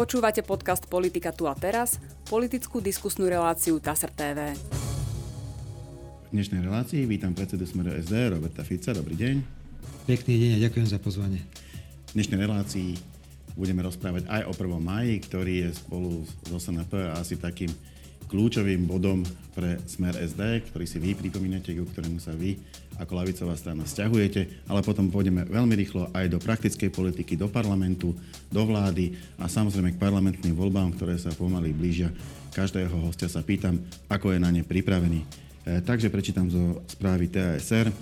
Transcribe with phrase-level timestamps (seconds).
[0.00, 4.56] Počúvate podcast Politika tu a teraz, politickú diskusnú reláciu TASR TV.
[6.24, 8.96] V dnešnej relácii vítam predsedu Smeru SD Roberta Fica.
[8.96, 9.44] Dobrý deň.
[10.08, 11.44] Pekný deň a ďakujem za pozvanie.
[12.08, 12.96] V dnešnej relácii
[13.60, 14.80] budeme rozprávať aj o 1.
[14.80, 17.68] maji, ktorý je spolu s SNP asi takým
[18.30, 22.54] kľúčovým bodom pre Smer SD, ktorý si vy pripomínate, ku ktorému sa vy
[23.00, 28.12] ako lavicová strana stiahujete, ale potom pôjdeme veľmi rýchlo aj do praktickej politiky, do parlamentu,
[28.52, 32.12] do vlády a samozrejme k parlamentným voľbám, ktoré sa pomaly blížia.
[32.52, 35.24] Každého hostia sa pýtam, ako je na ne pripravený.
[35.24, 35.26] E,
[35.80, 37.88] takže prečítam zo správy TASR.
[37.88, 37.94] E,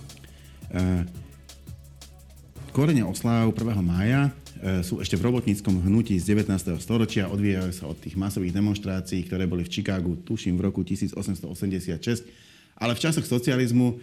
[2.74, 3.78] korene osláv 1.
[3.86, 4.34] mája
[4.82, 6.78] sú ešte v robotníckom hnutí z 19.
[6.82, 12.26] storočia, odvíjajú sa od tých masových demonstrácií, ktoré boli v Chicagu, tuším, v roku 1886.
[12.78, 13.96] Ale v časoch socializmu e,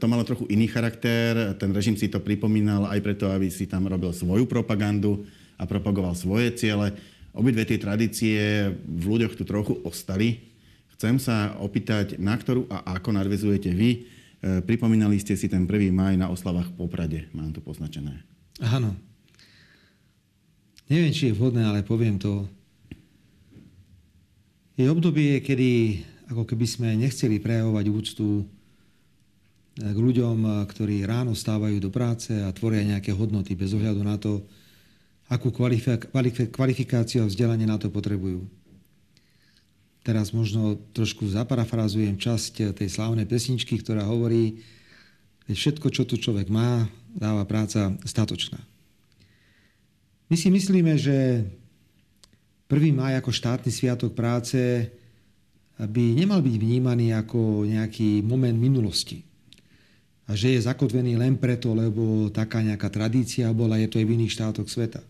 [0.00, 1.52] to malo trochu iný charakter.
[1.60, 5.20] Ten režim si to pripomínal aj preto, aby si tam robil svoju propagandu
[5.60, 6.96] a propagoval svoje ciele.
[7.36, 10.48] Obidve tie tradície v ľuďoch tu trochu ostali.
[10.96, 13.90] Chcem sa opýtať, na ktorú a ako nadvezujete vy.
[13.92, 13.98] E,
[14.64, 15.92] pripomínali ste si ten 1.
[15.92, 18.24] maj na oslavách v Poprade, mám tu poznačené.
[18.64, 18.96] Áno,
[20.88, 22.48] neviem, či je vhodné, ale poviem to.
[24.74, 28.48] Je obdobie, kedy ako keby sme nechceli prejavovať úctu
[29.74, 34.42] k ľuďom, ktorí ráno stávajú do práce a tvoria nejaké hodnoty bez ohľadu na to,
[35.30, 35.50] akú
[36.50, 38.46] kvalifikáciu a vzdelanie na to potrebujú.
[40.04, 44.60] Teraz možno trošku zaparafrazujem časť tej slávnej pesničky, ktorá hovorí,
[45.48, 48.60] že všetko, čo tu človek má, dáva práca statočná.
[50.32, 51.44] My si myslíme, že
[52.64, 52.96] 1.
[52.96, 54.88] maj ako štátny sviatok práce
[55.76, 59.20] by nemal byť vnímaný ako nejaký moment minulosti.
[60.24, 64.14] A že je zakotvený len preto, lebo taká nejaká tradícia bola, je to aj v
[64.16, 65.04] iných štátoch sveta.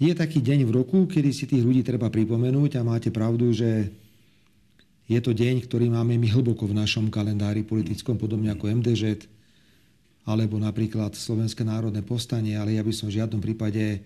[0.00, 3.92] Je taký deň v roku, kedy si tých ľudí treba pripomenúť a máte pravdu, že
[5.06, 9.28] je to deň, ktorý máme my hlboko v našom kalendári politickom, podobne ako MDŽ,
[10.22, 14.02] alebo napríklad Slovenské národné povstanie, ale ja by som v žiadnom prípade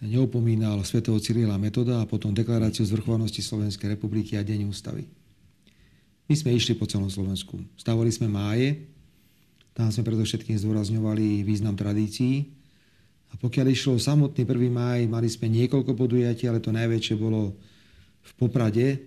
[0.00, 5.04] neopomínal svätého Cyrila Metoda a potom deklaráciu zvrchovanosti Slovenskej republiky a Deň ústavy.
[6.26, 7.58] My sme išli po celom Slovensku.
[7.74, 8.86] Stavali sme máje,
[9.74, 12.48] tam sme predovšetkým zdôrazňovali význam tradícií.
[13.30, 14.70] A pokiaľ išlo samotný 1.
[14.70, 17.54] máj, mali sme niekoľko podujatí, ale to najväčšie bolo
[18.20, 19.06] v Poprade.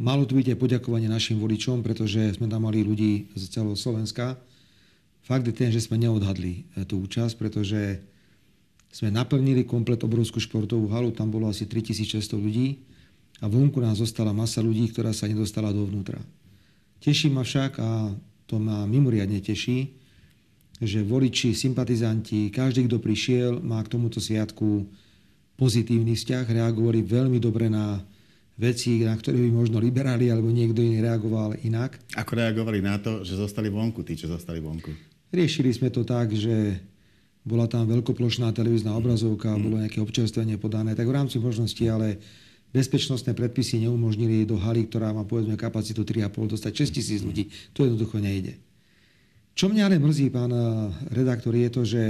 [0.00, 4.40] Malo tu byť aj poďakovanie našim voličom, pretože sme tam mali ľudí z celého Slovenska,
[5.26, 7.98] Fakt je ten, že sme neodhadli e, tú účasť, pretože
[8.94, 12.86] sme naplnili komplet obrovskú športovú halu, tam bolo asi 3600 ľudí
[13.42, 16.22] a vonku nás zostala masa ľudí, ktorá sa nedostala dovnútra.
[17.02, 18.14] Teší ma však a
[18.46, 19.98] to ma mimoriadne teší,
[20.78, 24.86] že voliči, sympatizanti, každý, kto prišiel, má k tomuto sviatku
[25.58, 27.98] pozitívny vzťah, reagovali veľmi dobre na
[28.56, 31.98] veci, na ktoré by možno liberáli alebo niekto iný reagoval inak.
[32.14, 35.15] Ako reagovali na to, že zostali vonku, tí, čo zostali vonku?
[35.34, 36.78] Riešili sme to tak, že
[37.46, 39.62] bola tam veľkoplošná televízna obrazovka, mm.
[39.62, 42.18] bolo nejaké občerstvenie podané, tak v rámci možnosti, ale
[42.74, 47.48] bezpečnostné predpisy neumožnili do haly, ktorá má povedzme kapacitu 3,5, dostať 6 tisíc ľudí.
[47.78, 48.58] To jednoducho nejde.
[49.56, 50.64] Čo mňa ale mrzí, pán eh,
[51.14, 52.02] redaktor, je to, že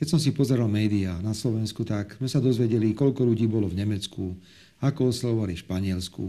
[0.00, 3.84] keď som si pozeral médiá na Slovensku, tak sme sa dozvedeli, koľko ľudí bolo v
[3.84, 4.32] Nemecku,
[4.80, 6.24] ako oslovovali v Španielsku.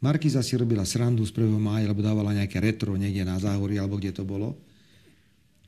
[0.00, 1.52] Markiza si robila srandu z 1.
[1.60, 4.56] mája, alebo dávala nejaké retro niekde na záhorí, alebo kde to bolo.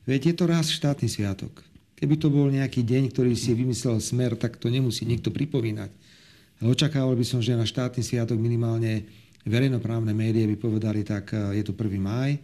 [0.09, 1.61] Veď je to raz štátny sviatok.
[2.01, 5.93] Keby to bol nejaký deň, ktorý si vymyslel smer, tak to nemusí nikto pripomínať.
[6.61, 9.05] Ale očakával by som, že na štátny sviatok minimálne
[9.45, 11.97] verejnoprávne médiá by povedali, tak e, je to 1.
[12.01, 12.37] máj,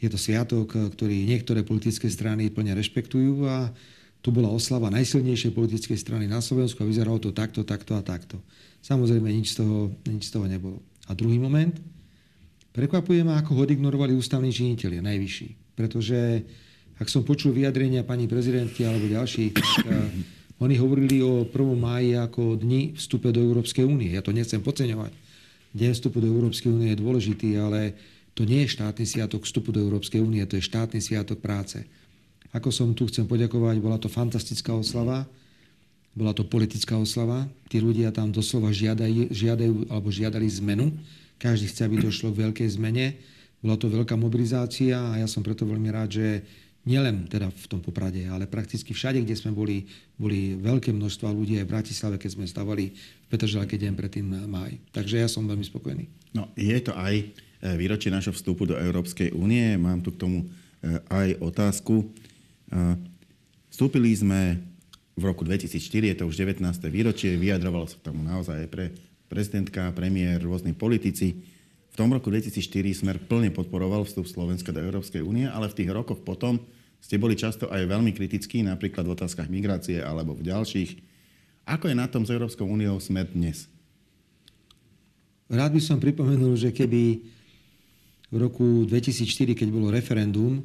[0.00, 3.72] je to sviatok, e, ktorý niektoré politické strany plne rešpektujú a
[4.20, 8.40] tu bola oslava najsilnejšej politickej strany na Slovensku a vyzeralo to takto, takto a takto.
[8.84, 10.80] Samozrejme, nič z toho, nič z toho nebolo.
[11.08, 11.76] A druhý moment,
[12.76, 15.48] prekvapuje ma, ako ho ignorovali ústavní činiteľi, najvyšší.
[15.78, 16.44] Pretože
[16.98, 21.54] ak som počul vyjadrenia pani prezidentky alebo ďalších, uh, oni hovorili o 1.
[21.78, 24.10] máji ako dni vstupe do Európskej únie.
[24.10, 25.14] Ja to nechcem podceňovať.
[25.70, 27.94] Deň vstupu do Európskej únie je dôležitý, ale
[28.34, 31.86] to nie je štátny sviatok vstupu do Európskej únie, to je štátny sviatok práce.
[32.50, 35.28] Ako som tu chcem poďakovať, bola to fantastická oslava,
[36.18, 37.46] bola to politická oslava.
[37.70, 40.90] Tí ľudia tam doslova žiadajú, žiadajú alebo žiadali zmenu.
[41.38, 43.14] Každý chce, aby došlo k veľkej zmene.
[43.62, 46.42] Bola to veľká mobilizácia a ja som preto veľmi rád, že
[46.88, 49.84] nielen teda v tom Poprade, ale prakticky všade, kde sme boli,
[50.16, 54.72] boli veľké množstva ľudí aj v Bratislave, keď sme stavali v Petržalke deň predtým maj.
[54.96, 56.08] Takže ja som veľmi spokojný.
[56.32, 57.24] No, je to aj e,
[57.76, 59.76] výročie našho vstupu do Európskej únie.
[59.76, 60.46] Mám tu k tomu e,
[61.12, 62.00] aj otázku.
[62.00, 62.06] E,
[63.68, 64.56] vstúpili sme
[65.18, 66.64] v roku 2004, je to už 19.
[66.88, 68.84] výročie, vyjadrovalo sa tomu naozaj aj pre
[69.28, 71.44] prezidentka, premiér, rôzni politici.
[71.92, 75.90] V tom roku 2004 Smer plne podporoval vstup Slovenska do Európskej únie, ale v tých
[75.90, 76.62] rokoch potom
[76.98, 80.90] ste boli často aj veľmi kritickí, napríklad v otázkach migrácie alebo v ďalších.
[81.68, 83.68] Ako je na tom s Európskou úniou Smer dnes?
[85.48, 87.24] Rád by som pripomenul, že keby
[88.28, 90.60] v roku 2004, keď bolo referendum,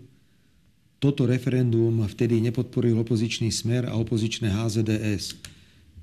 [1.00, 5.36] toto referendum vtedy nepodporil opozičný smer a opozičné HZDS.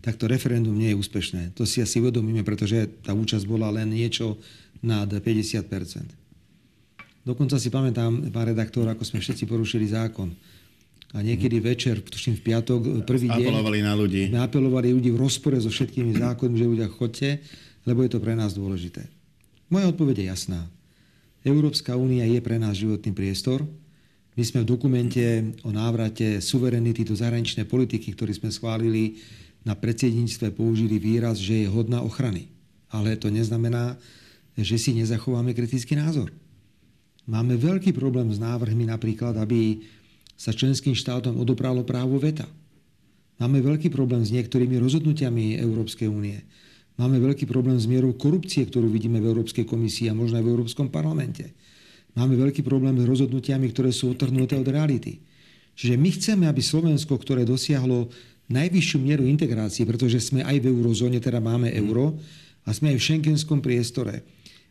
[0.01, 1.57] Tak to referendum nie je úspešné.
[1.57, 4.41] To si asi uvedomíme, pretože tá účasť bola len niečo
[4.81, 6.20] nad 50
[7.31, 10.35] Dokonca si pamätám, pán redaktor, ako sme všetci porušili zákon.
[11.15, 13.55] A niekedy večer, tuším v piatok, prvý deň...
[13.55, 14.23] Apelovali na ľudí.
[14.35, 17.39] Apelovali ľudí v rozpore so všetkými zákonmi, že ľudia chodte,
[17.87, 19.07] lebo je to pre nás dôležité.
[19.71, 20.61] Moja odpoveď je jasná.
[21.47, 23.63] Európska únia je pre nás životný priestor,
[24.39, 25.23] my sme v dokumente
[25.67, 29.23] o návrate suverenity do zahraničnej politiky, ktorý sme schválili
[29.67, 32.51] na predsedníctve, použili výraz, že je hodná ochrany.
[32.91, 33.99] Ale to neznamená,
[34.55, 36.31] že si nezachováme kritický názor.
[37.31, 39.87] Máme veľký problém s návrhmi napríklad, aby
[40.35, 42.51] sa členským štátom odopralo právo veta.
[43.39, 46.43] Máme veľký problém s niektorými rozhodnutiami Európskej únie.
[46.99, 50.53] Máme veľký problém s mierou korupcie, ktorú vidíme v Európskej komisii a možno aj v
[50.53, 51.55] Európskom parlamente.
[52.19, 55.23] Máme veľký problém s rozhodnutiami, ktoré sú otrhnuté od reality.
[55.79, 58.11] Čiže my chceme, aby Slovensko, ktoré dosiahlo
[58.51, 62.19] najvyššiu mieru integrácie, pretože sme aj v eurozóne, teda máme euro
[62.67, 64.27] a sme aj v šengenskom priestore,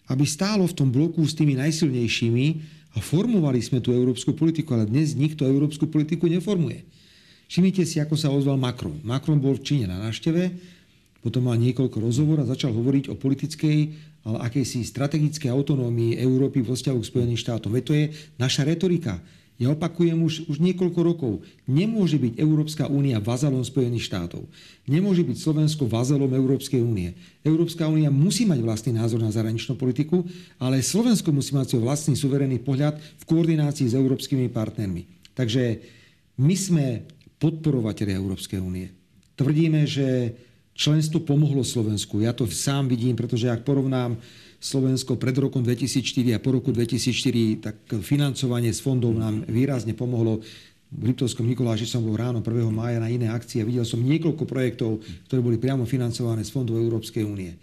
[0.09, 2.45] aby stálo v tom bloku s tými najsilnejšími
[2.93, 6.83] a formovali sme tú európsku politiku, ale dnes nikto európsku politiku neformuje.
[7.49, 8.97] Všimnite si, ako sa ozval Macron.
[9.05, 10.53] Macron bol v Číne na návšteve,
[11.21, 16.75] potom mal niekoľko rozhovor a začal hovoriť o politickej ale akejsi strategickej autonómii Európy vo
[16.75, 17.71] vzťahu k Spojeným štátom.
[17.71, 18.05] Veď to je
[18.35, 19.15] naša retorika.
[19.59, 21.43] Ja opakujem už, už niekoľko rokov.
[21.67, 24.47] Nemôže byť Európska únia vazalom Spojených štátov.
[24.87, 27.11] Nemôže byť Slovensko vazalom Európskej únie.
[27.43, 30.23] Európska únia musí mať vlastný názor na zahraničnú politiku,
[30.63, 35.35] ale Slovensko musí mať svoj vlastný suverénny pohľad v koordinácii s európskymi partnermi.
[35.35, 35.83] Takže
[36.39, 36.85] my sme
[37.43, 38.87] podporovateľi Európskej únie.
[39.35, 40.39] Tvrdíme, že
[40.71, 42.23] členstvo pomohlo Slovensku.
[42.23, 44.15] Ja to sám vidím, pretože ak porovnám
[44.59, 50.43] Slovensko pred rokom 2004 a po roku 2004, tak financovanie z fondov nám výrazne pomohlo.
[50.89, 52.67] V Liptovskom Nikoláši som bol ráno 1.
[52.67, 54.99] mája na iné akcie a videl som niekoľko projektov,
[55.31, 57.55] ktoré boli priamo financované z fondov Európskej únie.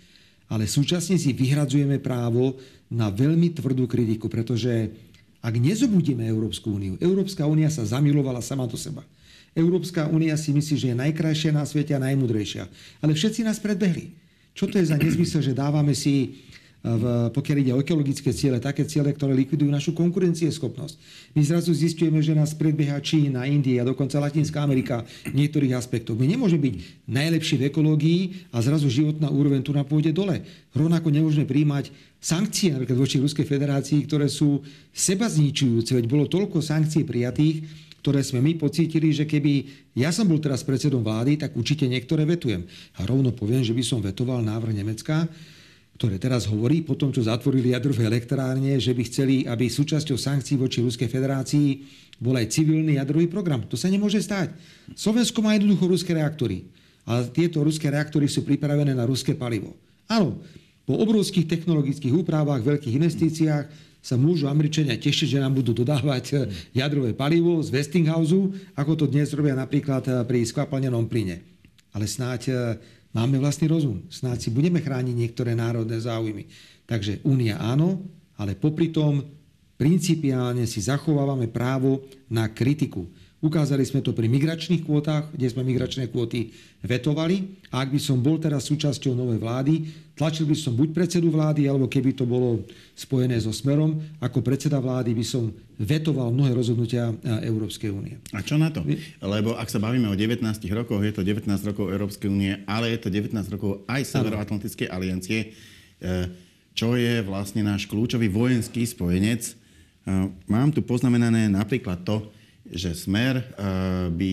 [0.48, 2.56] Ale súčasne si vyhradzujeme právo
[2.88, 4.94] na veľmi tvrdú kritiku, pretože
[5.42, 9.04] ak nezobudíme Európsku úniu, Európska únia sa zamilovala sama do seba.
[9.52, 12.64] Európska únia si myslí, že je najkrajšia na svete a najmudrejšia.
[13.02, 14.12] Ale všetci nás predbehli.
[14.56, 16.45] Čo to je za nezmysel, že dávame si
[16.87, 17.05] v,
[17.35, 20.94] pokiaľ ide o ekologické ciele, také ciele, ktoré likvidujú našu konkurencieschopnosť.
[21.35, 26.15] My zrazu zistujeme, že nás predbieha Čína, India, dokonca Latinská Amerika v niektorých aspektoch.
[26.15, 26.75] My nemôžeme byť
[27.11, 28.21] najlepší v ekológii
[28.55, 30.47] a zrazu životná úroveň tu na pôjde dole.
[30.71, 31.91] Rovnako nemôžeme príjmať
[32.23, 34.62] sankcie napríklad voči Ruskej federácii, ktoré sú
[34.94, 37.67] seba zničujúce, veď bolo toľko sankcií prijatých,
[38.06, 39.67] ktoré sme my pocítili, že keby
[39.99, 42.62] ja som bol teraz predsedom vlády, tak určite niektoré vetujem.
[43.03, 45.27] A rovno poviem, že by som vetoval návrh Nemecka,
[45.96, 50.60] ktoré teraz hovorí po tom, čo zatvorili jadrové elektrárne, že by chceli, aby súčasťou sankcií
[50.60, 51.69] voči Ruskej federácii
[52.20, 53.64] bol aj civilný jadrový program.
[53.69, 54.52] To sa nemôže stať.
[54.93, 56.68] Slovensko má jednoducho ruské reaktory.
[57.09, 59.73] Ale tieto ruské reaktory sú pripravené na ruské palivo.
[60.04, 60.37] Áno,
[60.85, 63.64] po obrovských technologických úpravách, veľkých investíciách
[64.06, 66.38] sa môžu Američania tešiť, že nám budú dodávať eh,
[66.78, 68.38] jadrové palivo z Westinghouse,
[68.78, 71.42] ako to dnes robia napríklad eh, pri skvapalnenom plyne.
[71.90, 72.56] Ale snáď eh,
[73.16, 74.04] máme vlastný rozum.
[74.12, 76.52] Snáď si budeme chrániť niektoré národné záujmy.
[76.85, 78.04] Takže únia áno,
[78.37, 79.25] ale popri tom
[79.80, 83.08] principiálne si zachovávame právo na kritiku.
[83.37, 87.61] Ukázali sme to pri migračných kvótach, kde sme migračné kvóty vetovali.
[87.69, 89.75] A ak by som bol teraz súčasťou novej vlády,
[90.16, 92.64] tlačil by som buď predsedu vlády, alebo keby to bolo
[92.97, 97.12] spojené so smerom, ako predseda vlády by som vetoval mnohé rozhodnutia
[97.45, 98.16] Európskej únie.
[98.33, 98.81] A čo na to?
[99.21, 100.40] Lebo ak sa bavíme o 19
[100.73, 105.52] rokoch, je to 19 rokov Európskej únie, ale je to 19 rokov aj Severoatlantickej aliancie,
[106.00, 106.16] e,
[106.73, 109.45] čo je vlastne náš kľúčový vojenský spojenec.
[109.45, 109.55] E,
[110.49, 112.33] mám tu poznamenané napríklad to,
[112.73, 113.44] že Smer eh,
[114.11, 114.30] by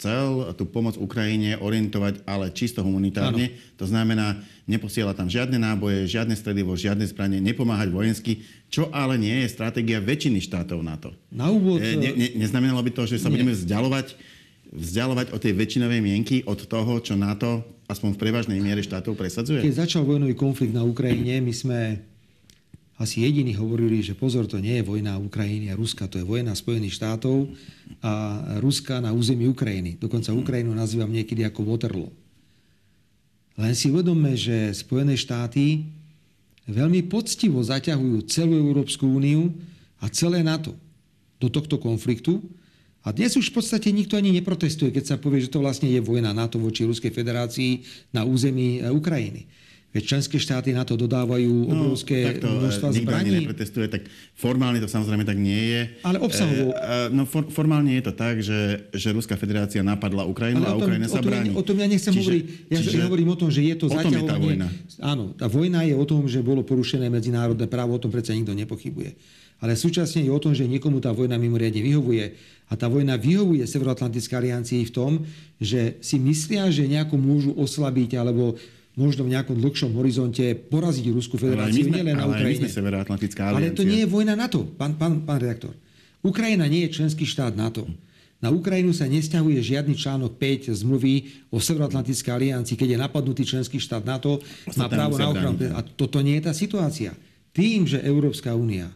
[0.00, 3.52] chcel tú pomoc Ukrajine orientovať ale čisto humanitárne.
[3.52, 3.76] Ano.
[3.76, 8.40] To znamená, neposiela tam žiadne náboje, žiadne stredivo, žiadne zbranie, nepomáhať vojensky,
[8.72, 11.12] čo ale nie je stratégia väčšiny štátov NATO.
[11.28, 11.84] Na úvod...
[11.84, 13.36] E, ne, ne, neznamenalo by to, že sa nie.
[13.36, 14.16] budeme vzdialovať,
[14.72, 17.60] vzdialovať od tej väčšinovej mienky, od toho, čo NATO
[17.90, 19.60] aspoň v prevažnej miere štátov presadzuje?
[19.60, 21.78] Keď začal vojnový konflikt na Ukrajine, my sme
[23.00, 26.52] asi jediní hovorili, že pozor, to nie je vojna Ukrajiny a Ruska, to je vojna
[26.52, 27.48] Spojených štátov
[28.04, 28.12] a
[28.60, 29.96] Ruska na území Ukrajiny.
[29.96, 32.12] Dokonca Ukrajinu nazývam niekedy ako Waterloo.
[33.56, 35.88] Len si uvedomme, že Spojené štáty
[36.68, 39.48] veľmi poctivo zaťahujú celú Európsku úniu
[39.96, 40.76] a celé NATO
[41.40, 42.44] do tohto konfliktu.
[43.00, 46.04] A dnes už v podstate nikto ani neprotestuje, keď sa povie, že to vlastne je
[46.04, 47.80] vojna NATO voči Ruskej federácii
[48.12, 49.48] na území Ukrajiny.
[49.90, 53.30] Veď členské štáty na to dodávajú no, obrovské takto, množstva nikto zbraní.
[53.42, 54.06] Neprotestuje, tak
[54.38, 55.80] formálne to samozrejme tak nie je.
[56.06, 56.70] Ale obsahovo...
[56.70, 60.78] E, e, no for, formálne je to tak, že, že Ruská federácia napadla Ukrajinu a
[60.78, 61.58] Ukrajina sa bráni.
[61.58, 62.44] O tom ja nechcem čiže, hovoriť.
[62.70, 64.30] Ja čiže, hovorím o tom, že je to zaťahovanie.
[64.30, 64.66] tá vojna.
[65.02, 68.54] Áno, tá vojna je o tom, že bolo porušené medzinárodné právo, o tom predsa nikto
[68.54, 69.18] nepochybuje.
[69.58, 72.32] Ale súčasne je o tom, že niekomu tá vojna mimoriadne vyhovuje.
[72.70, 75.12] A tá vojna vyhovuje Severoatlantickej aliancii v tom,
[75.58, 78.54] že si myslia, že nejako môžu oslabiť alebo
[78.98, 82.66] možno v nejakom dlhšom horizonte poraziť Ruskú federáciu, ale nielen na Ukrajine.
[82.66, 82.74] Ale
[83.56, 85.74] Ale to nie je vojna NATO, pán, pán, pán redaktor.
[86.20, 87.88] Ukrajina nie je členský štát NATO.
[88.40, 93.76] Na Ukrajinu sa nesťahuje žiadny článok 5 zmluvy o Severoatlantickej aliancii, keď je napadnutý členský
[93.76, 94.40] štát NATO,
[94.80, 95.60] má právo na ochranu.
[95.76, 97.12] A toto nie je tá situácia.
[97.52, 98.88] Tým, že Európska únia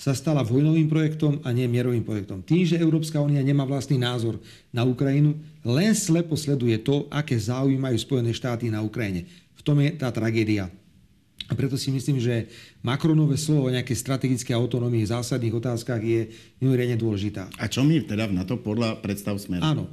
[0.00, 2.40] sa stala vojnovým projektom a nie mierovým projektom.
[2.40, 4.40] Tým, že Európska únia nemá vlastný názor
[4.72, 9.28] na Ukrajinu, len slepo sleduje to, aké záujmy majú Spojené štáty na Ukrajine.
[9.52, 10.72] V tom je tá tragédia.
[11.50, 12.46] A preto si myslím, že
[12.86, 16.30] Macronové slovo o nejakej strategickej autonómii v zásadných otázkach je
[16.62, 17.50] mimoriadne dôležitá.
[17.58, 19.58] A čo mi teda v NATO podľa predstav Smer?
[19.58, 19.90] Áno.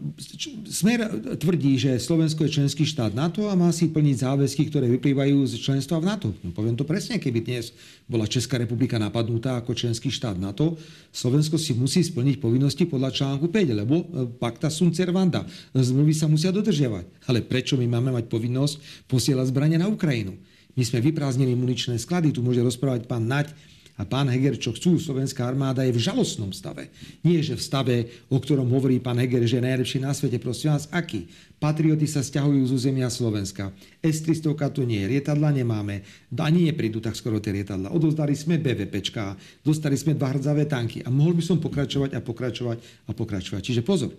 [0.69, 1.09] Smer
[1.41, 5.57] tvrdí, že Slovensko je členský štát NATO a má si plniť záväzky, ktoré vyplývajú z
[5.57, 6.29] členstva v NATO.
[6.45, 7.73] No, poviem to presne, keby dnes
[8.05, 10.77] bola Česká republika napadnutá ako členský štát NATO,
[11.09, 14.05] Slovensko si musí splniť povinnosti podľa článku 5, lebo e,
[14.37, 15.41] pacta sunt servanda.
[15.73, 17.25] Zmluvy sa musia dodržiavať.
[17.25, 20.37] Ale prečo my máme mať povinnosť posielať zbranie na Ukrajinu?
[20.77, 23.49] My sme vyprázdnili muničné sklady, tu môže rozprávať pán Naď
[23.97, 25.01] a pán Heger, čo chcú.
[25.01, 26.93] Slovenská armáda je v žalostnom stave.
[27.25, 27.95] Nie, že v stave,
[28.29, 30.37] o ktorom hovorí pán Heger, že je najlepší na svete.
[30.37, 31.25] Prosím vás, aký?
[31.57, 33.73] Patrioty sa stiahujú z územia Slovenska.
[34.05, 36.05] S-300 tu nie je, lietadla nemáme.
[36.37, 37.89] Ani neprídu tak skoro tie lietadla.
[37.89, 39.33] Odozdali sme BVPčka,
[39.65, 41.01] dostali sme dva hrdzavé tanky.
[41.01, 42.77] A mohol by som pokračovať a pokračovať
[43.09, 43.61] a pokračovať.
[43.65, 44.13] Čiže pozor.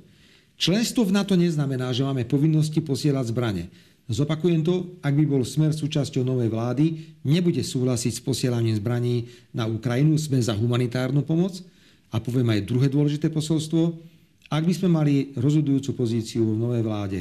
[0.59, 3.71] Členstvo v NATO neznamená, že máme povinnosti posielať zbranie.
[4.09, 6.85] Zopakujem to, ak by bol smer súčasťou novej vlády,
[7.29, 11.61] nebude súhlasiť s posielaním zbraní na Ukrajinu, sme za humanitárnu pomoc.
[12.09, 14.01] A poviem aj druhé dôležité posolstvo.
[14.49, 17.21] Ak by sme mali rozhodujúcu pozíciu v novej vláde,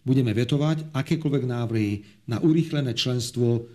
[0.00, 1.92] budeme vetovať akékoľvek návrhy
[2.32, 3.68] na urýchlené členstvo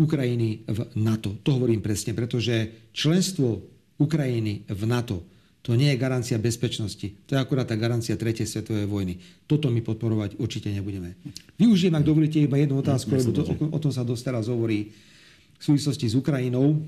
[0.00, 1.36] Ukrajiny v NATO.
[1.44, 3.60] To hovorím presne, pretože členstvo
[4.00, 5.20] Ukrajiny v NATO
[5.60, 7.04] to nie je garancia bezpečnosti.
[7.28, 9.20] To je akurát tá garancia tretej svetovej vojny.
[9.44, 11.20] Toto my podporovať určite nebudeme.
[11.60, 14.88] Využijem, ak dovolíte, iba jednu otázku, lebo to, o, o tom sa dosť teraz hovorí
[15.60, 16.80] v súvislosti s Ukrajinou.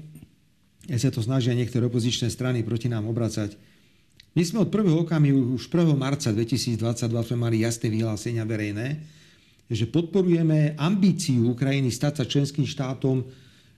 [0.89, 3.61] Ja sa to snažia niektoré opozičné strany proti nám obracať.
[4.33, 5.93] My sme od prvého okamihu, už 1.
[5.93, 8.97] marca 2022 sme mali jasné vyhlásenia verejné,
[9.69, 13.21] že podporujeme ambíciu Ukrajiny stať sa členským štátom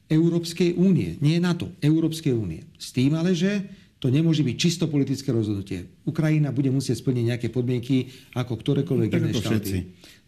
[0.07, 1.19] Európskej únie.
[1.19, 2.63] Nie NATO, Európskej únie.
[2.79, 3.67] S tým ale, že
[4.05, 5.89] to nemôže byť čisto politické rozhodnutie.
[6.05, 9.49] Ukrajina bude musieť splniť nejaké podmienky ako ktorékoľvek iné štáty.
[9.49, 9.77] Všetci.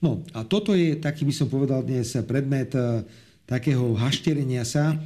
[0.01, 3.05] No a toto je taký, by som povedal dnes, predmet uh,
[3.45, 4.97] takého hašterenia sa.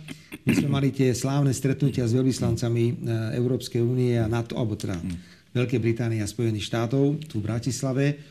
[0.46, 2.94] My sme mali tie slávne stretnutia s veľvyslancami uh,
[3.34, 5.50] Európskej únie a NATO, alebo teda hmm.
[5.50, 8.22] Veľkej Británie a Spojených štátov tu v Bratislave.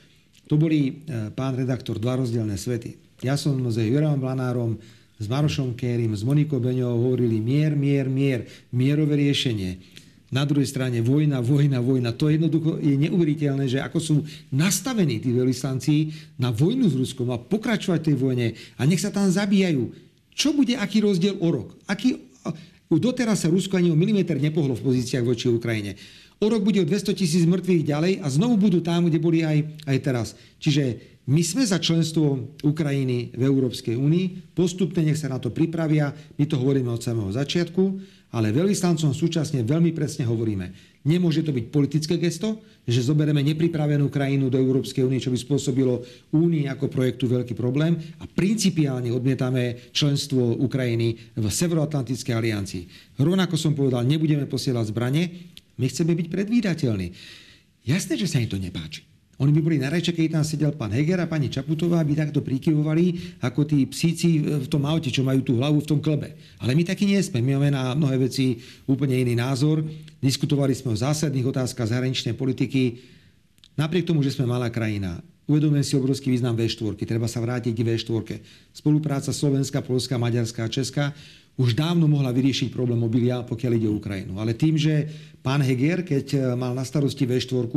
[0.47, 2.95] To boli, uh, pán redaktor, dva rozdielne svety.
[3.27, 4.79] Ja som s Jurajom Blanárom,
[5.19, 9.98] s Marošom Kérim, s Monikou Beňou hovorili mier, mier, mier, mierové riešenie
[10.29, 12.13] na druhej strane vojna, vojna, vojna.
[12.13, 14.15] To jednoducho je neuveriteľné, že ako sú
[14.53, 19.29] nastavení tí veľvyslanci na vojnu s Ruskom a pokračovať tej vojne a nech sa tam
[19.29, 19.89] zabíjajú.
[20.33, 21.75] Čo bude aký rozdiel o rok?
[21.89, 22.15] Aký,
[22.87, 25.99] doteraz sa Rusko ani o milimeter nepohlo v pozíciách voči Ukrajine.
[26.39, 29.83] O rok bude o 200 tisíc mŕtvych ďalej a znovu budú tam, kde boli aj,
[29.83, 30.27] aj teraz.
[30.63, 30.95] Čiže
[31.29, 34.55] my sme za členstvo Ukrajiny v Európskej únii.
[34.55, 36.15] Postupne nech sa na to pripravia.
[36.39, 37.83] My to hovoríme od samého začiatku
[38.29, 40.69] ale veľvyslancom súčasne veľmi presne hovoríme,
[41.01, 46.05] nemôže to byť politické gesto, že zoberieme nepripravenú krajinu do Európskej únie, čo by spôsobilo
[46.29, 52.83] únii ako projektu veľký problém a principiálne odmietame členstvo Ukrajiny v Severoatlantickej aliancii.
[53.17, 55.23] Rovnako som povedal, nebudeme posielať zbranie,
[55.81, 57.07] my chceme byť predvídateľní.
[57.89, 59.08] Jasné, že sa im to nepáči.
[59.39, 63.39] Oni by boli najradšej, keď tam sedel pán Heger a pani Čaputová, by takto prikyvovali
[63.39, 66.35] ako tí psíci v tom aute, čo majú tú hlavu v tom klebe.
[66.59, 67.39] Ale my takí nie sme.
[67.39, 69.79] My máme na mnohé veci úplne iný názor.
[70.19, 72.99] Diskutovali sme o zásadných otázkach zahraničnej politiky.
[73.79, 76.99] Napriek tomu, že sme malá krajina, uvedomujem si obrovský význam V4.
[77.07, 78.43] Treba sa vrátiť k V4.
[78.75, 81.15] Spolupráca Slovenska, Polska, Maďarská a Česká
[81.59, 84.39] už dávno mohla vyriešiť problém obilia, pokiaľ ide o Ukrajinu.
[84.39, 85.11] Ale tým, že
[85.43, 87.67] pán Heger, keď e, mal na starosti V4,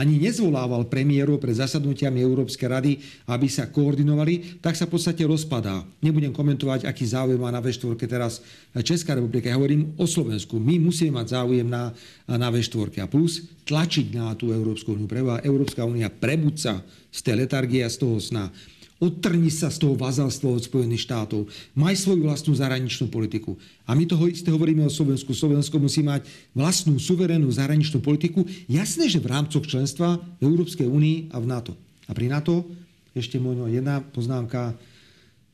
[0.00, 2.92] ani nezvolával premiérov pred zasadnutiami Európskej rady,
[3.28, 5.84] aby sa koordinovali, tak sa v podstate rozpadá.
[6.00, 8.40] Nebudem komentovať, aký záujem má na V4 teraz
[8.80, 9.52] Česká republika.
[9.52, 10.56] Ja hovorím o Slovensku.
[10.56, 11.92] My musíme mať záujem na,
[12.24, 15.04] na V4 a plus tlačiť na tú Európsku úniu.
[15.44, 16.80] Európska únia prebudca
[17.12, 18.48] z tej letargie a z toho sna.
[18.96, 21.52] Odtrni sa z toho vazalstva od Spojených štátov.
[21.76, 23.60] Maj svoju vlastnú zahraničnú politiku.
[23.84, 25.36] A my toho isté hovoríme o Slovensku.
[25.36, 26.24] Slovensko musí mať
[26.56, 28.48] vlastnú suverénnu zahraničnú politiku.
[28.64, 31.72] Jasné, že v rámcoch členstva v Európskej únii a v NATO.
[32.08, 32.64] A pri NATO
[33.12, 34.72] ešte možno jedna poznámka.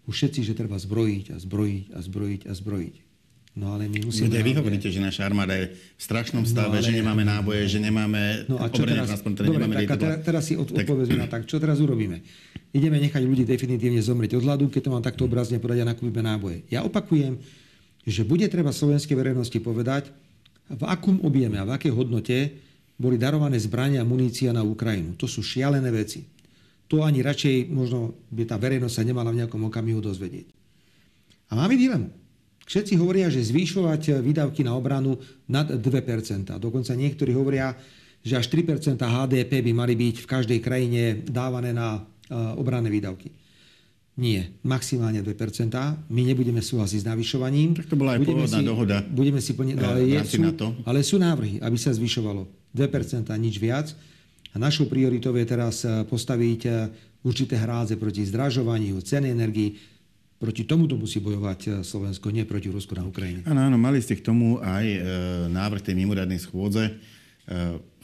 [0.06, 2.94] Už všetci, že treba zbrojiť a zbrojiť a zbrojiť a zbrojiť.
[3.52, 4.32] No ale my musíme...
[4.32, 6.88] Kde vy hovoríte, že naša armáda je v strašnom stave, no, ale...
[6.88, 10.54] že nemáme náboje, že nemáme no a čo teraz, dobre, nemáme tak, teraz, teraz si
[10.56, 10.88] od, tak...
[10.88, 12.24] na tak, čo teraz urobíme?
[12.72, 16.24] Ideme nechať ľudí definitívne zomrieť od hladu, keď to mám takto obrazne povedať a nakúpime
[16.24, 16.64] náboje.
[16.72, 17.36] Ja opakujem,
[18.08, 20.08] že bude treba slovenskej verejnosti povedať,
[20.72, 22.36] v akom objeme a v akej hodnote
[22.96, 25.12] boli darované zbrania a munícia na Ukrajinu.
[25.20, 26.24] To sú šialené veci.
[26.88, 30.48] To ani radšej možno by tá verejnosť sa nemala v nejakom okamihu dozvedieť.
[31.52, 32.08] A máme dilemu.
[32.64, 35.82] Všetci hovoria, že zvýšovať výdavky na obranu nad 2%.
[36.56, 37.76] Dokonca niektorí hovoria,
[38.22, 42.06] že až 3% HDP by mali byť v každej krajine dávané na
[42.56, 43.28] obranné výdavky.
[44.12, 45.72] Nie, maximálne 2%.
[46.12, 47.72] My nebudeme súhlasiť s navyšovaním.
[47.72, 48.96] Tak to bola aj budeme pôvodná si, dohoda.
[49.08, 50.40] Budeme si plniť, no, ale, je, sú,
[50.84, 52.44] ale sú návrhy, aby sa zvyšovalo
[52.76, 53.96] 2%, nič viac.
[54.52, 56.60] A našou prioritou je teraz e, postaviť
[57.24, 59.80] určité hrádze proti zdražovaniu, ceny energii,
[60.42, 63.46] Proti tomuto musí bojovať eh, Slovensko, nie proti Rusku na Ukrajine.
[63.46, 64.98] Áno, áno, mali ste k tomu aj e,
[65.46, 66.90] návrh tej mimoriadnej schôdze.
[66.90, 66.92] E,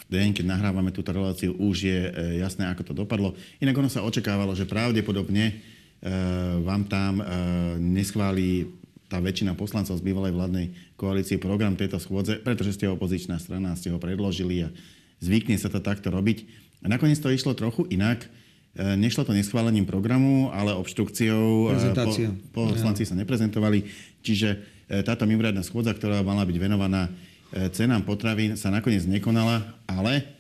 [0.09, 3.37] deň, keď nahrávame túto reláciu, už je e, jasné, ako to dopadlo.
[3.61, 5.55] Inak ono sa očakávalo, že pravdepodobne e,
[6.65, 7.25] vám tam e,
[7.77, 8.73] neschválí
[9.09, 13.89] tá väčšina poslancov z bývalej vládnej koalície program tejto schôdze, pretože ste opozičná strana ste
[13.89, 14.73] ho predložili a
[15.25, 16.45] zvykne sa to takto robiť.
[16.85, 18.29] A nakoniec to išlo trochu inak.
[18.77, 21.73] Nešlo to neschválením programu, ale obštrukciou.
[22.53, 23.11] Po, poslanci ja.
[23.11, 23.89] sa neprezentovali.
[24.21, 24.61] Čiže
[25.09, 27.09] táto mimoriadná schôdza, ktorá mala byť venovaná
[27.53, 30.37] cenám potravín, sa nakoniec nekonala, ale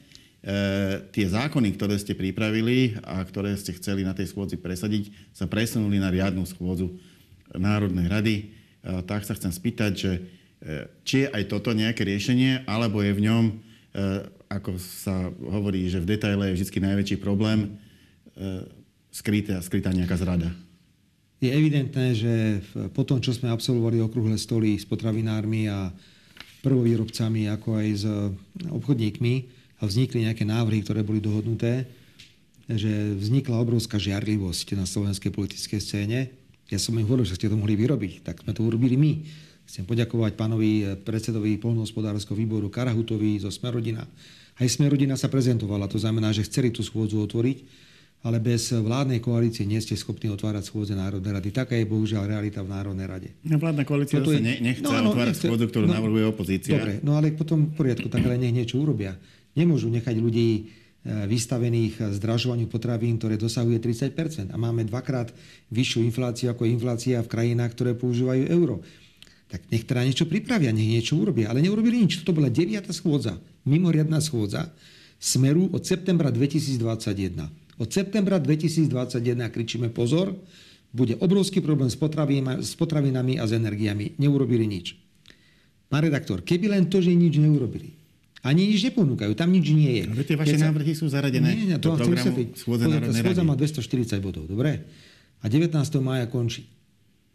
[1.10, 5.98] tie zákony, ktoré ste pripravili a ktoré ste chceli na tej schôdzi presadiť, sa presunuli
[5.98, 6.94] na riadnu schôdzu
[7.52, 8.34] Národnej rady.
[9.08, 10.12] Tak sa chcem spýtať, že
[11.02, 13.44] či je aj toto nejaké riešenie, alebo je v ňom,
[14.46, 17.74] ako sa hovorí, že v detaile je vždy najväčší problém,
[18.38, 18.62] E,
[19.10, 20.54] skrytá, skrytá nejaká zrada.
[21.42, 22.62] Je evidentné, že
[22.94, 25.90] po tom, čo sme absolvovali okrúhle stoly s potravinármi a
[26.62, 28.04] prvovýrobcami, ako aj s
[28.66, 29.34] obchodníkmi
[29.78, 31.86] a vznikli nejaké návrhy, ktoré boli dohodnuté,
[32.68, 36.18] že vznikla obrovská žiarlivosť na slovenskej politickej scéne.
[36.68, 39.12] Ja som im hovoril, že ste to mohli vyrobiť, tak sme to urobili my.
[39.68, 44.04] Chcem poďakovať pánovi predsedovi polnohospodárskeho výboru Karahutovi zo Smerodina.
[44.58, 47.87] Aj Smerodina sa prezentovala, to znamená, že chceli tú schôdzu otvoriť
[48.18, 51.48] ale bez vládnej koalície nie ste schopní otvárať schôdze Národnej rady.
[51.54, 53.28] Taká je bohužiaľ realita v Národnej rade.
[53.46, 54.42] No, vládna koalícia to je...
[54.42, 56.74] ne, nechce no, no, otvárať nechce, schôdzu, ktorú no, navrhuje opozícia.
[56.74, 59.14] Dobre, no ale potom v poriadku, tak ale nech niečo urobia.
[59.54, 60.62] Nemôžu nechať ľudí e,
[61.30, 65.30] vystavených zdražovaniu potravín, ktoré dosahuje 30% A máme dvakrát
[65.70, 68.82] vyššiu infláciu ako inflácia v krajinách, ktoré používajú euro.
[69.48, 71.54] Tak nech teda niečo pripravia, nech niečo urobia.
[71.54, 72.26] Ale neurobili nič.
[72.26, 72.82] To bola 9.
[72.90, 74.74] schôdza, mimoriadná schôdza
[75.18, 77.67] Smeru od septembra 2021.
[77.78, 80.34] Od septembra 2021 kričíme pozor,
[80.90, 81.96] bude obrovský problém s
[82.74, 84.18] potravinami, a s energiami.
[84.18, 84.98] Neurobili nič.
[85.88, 87.96] Pán redaktor, keby len to, že nič neurobili,
[88.44, 90.04] ani nič neponúkajú, tam nič nie je.
[90.24, 90.68] Tie vaše sa...
[90.68, 94.84] návrhy sú zaradené nie, nie, to do programu schôdze Národnej má 240 bodov, dobre?
[95.40, 95.74] A 19.
[96.04, 96.68] mája končí.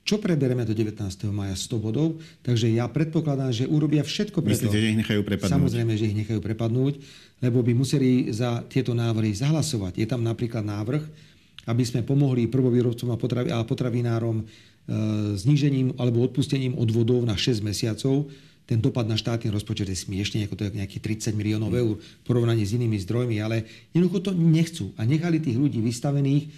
[0.03, 0.99] Čo prebereme do 19.
[1.31, 4.67] maja 100 bodov, takže ja predpokladám, že urobia všetko preto.
[4.67, 5.55] Myslíte, že ich nechajú prepadnúť?
[5.55, 6.93] Samozrejme, že ich nechajú prepadnúť,
[7.39, 9.95] lebo by museli za tieto návrhy zahlasovať.
[9.95, 11.07] Je tam napríklad návrh,
[11.71, 14.45] aby sme pomohli prvovýrobcom a, potravi- a potravinárom e,
[15.39, 18.27] znížením alebo odpustením odvodov na 6 mesiacov.
[18.67, 22.23] Ten dopad na štátny rozpočet je smiešne, ako to je nejakých 30 miliónov eur v
[22.27, 26.51] porovnaní s inými zdrojmi, ale jednoducho to nechcú a nechali tých ľudí vystavených,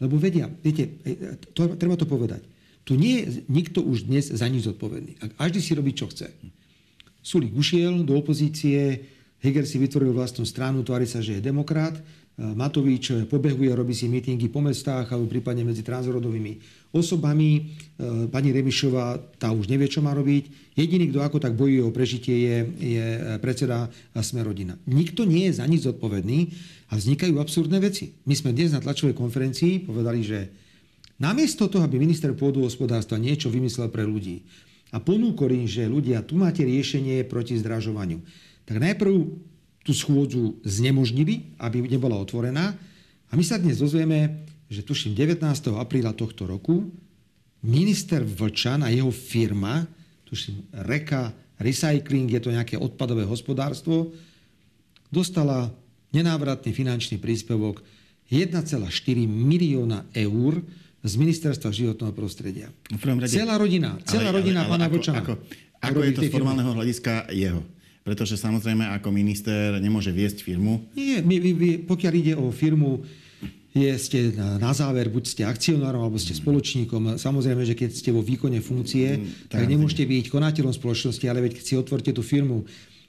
[0.00, 2.55] lebo vedia, viete, e, to, treba to povedať
[2.86, 5.18] tu nie je nikto už dnes za nič zodpovedný.
[5.18, 6.30] A každý si robí, čo chce.
[7.18, 9.02] Sulik ušiel do opozície,
[9.42, 11.98] Heger si vytvoril vlastnú stranu, tvári sa, že je demokrat,
[12.36, 16.60] Matovič pobehuje, robí si mítingy po mestách alebo prípadne medzi transrodovými
[16.92, 17.72] osobami.
[18.28, 20.76] Pani Remišová, tá už nevie, čo má robiť.
[20.76, 23.06] Jediný, kto ako tak bojuje o prežitie, je, je
[23.40, 23.88] predseda
[24.20, 24.76] Smerodina.
[24.84, 26.52] Nikto nie je za nič zodpovedný
[26.92, 28.12] a vznikajú absurdné veci.
[28.28, 30.52] My sme dnes na tlačovej konferencii povedali, že
[31.16, 34.44] Namiesto toho, aby minister pôdohospodárstva niečo vymyslel pre ľudí,
[34.94, 38.22] a ponúkol im, že ľudia, tu máte riešenie proti zdražovaniu.
[38.62, 39.14] Tak najprv
[39.82, 42.74] tú schôdzu znemožnili, aby nebola otvorená.
[43.30, 45.42] A my sa dnes dozvieme, že tuším 19.
[45.78, 46.90] apríla tohto roku
[47.66, 49.86] minister Vlčan a jeho firma,
[50.26, 54.14] tuším Reka Recycling, je to nejaké odpadové hospodárstvo,
[55.10, 55.70] dostala
[56.14, 57.82] nenávratný finančný príspevok
[58.30, 58.86] 1,4
[59.26, 60.62] milióna eur
[61.06, 62.68] z Ministerstva životného prostredia.
[62.90, 65.18] Rade, celá rodina, celá ale, rodina ale, ale, pána Vlčana.
[65.22, 65.34] Ako,
[65.78, 67.62] ako, ako je to z formálneho hľadiska jeho?
[68.02, 70.82] Pretože samozrejme ako minister nemôže viesť firmu.
[70.94, 73.02] Nie, my, my, my, pokiaľ ide o firmu,
[73.76, 77.20] je, ste na záver, buď ste akcionárom, alebo ste spoločníkom.
[77.20, 81.44] Samozrejme, že keď ste vo výkone funkcie, mm, tak, tak nemôžete byť konateľom spoločnosti, ale
[81.44, 82.64] veď keď si otvorte tú firmu,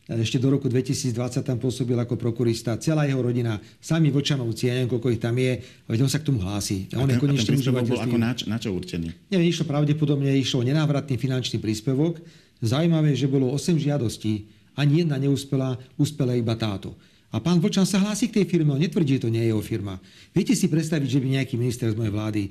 [0.08, 4.88] ešte do roku 2020 tam pôsobil ako prokurista, celá jeho rodina, sami Vlčanovci, ja neviem,
[4.88, 6.88] koľko ich tam je, veď on sa k tomu hlási.
[6.96, 9.08] A, on ten, je konečný a príspevok bol ako na, na čo určený?
[9.28, 12.24] Neviem, išlo pravdepodobne, išlo nenávratný finančný príspevok.
[12.64, 14.48] Zaujímavé, že bolo 8 žiadostí,
[14.80, 16.96] ani jedna neúspela, úspela iba táto.
[17.28, 19.60] A pán Vlčan sa hlási k tej firme, on netvrdí, že to nie je jeho
[19.60, 20.00] firma.
[20.32, 22.42] Viete si predstaviť, že by nejaký minister z mojej vlády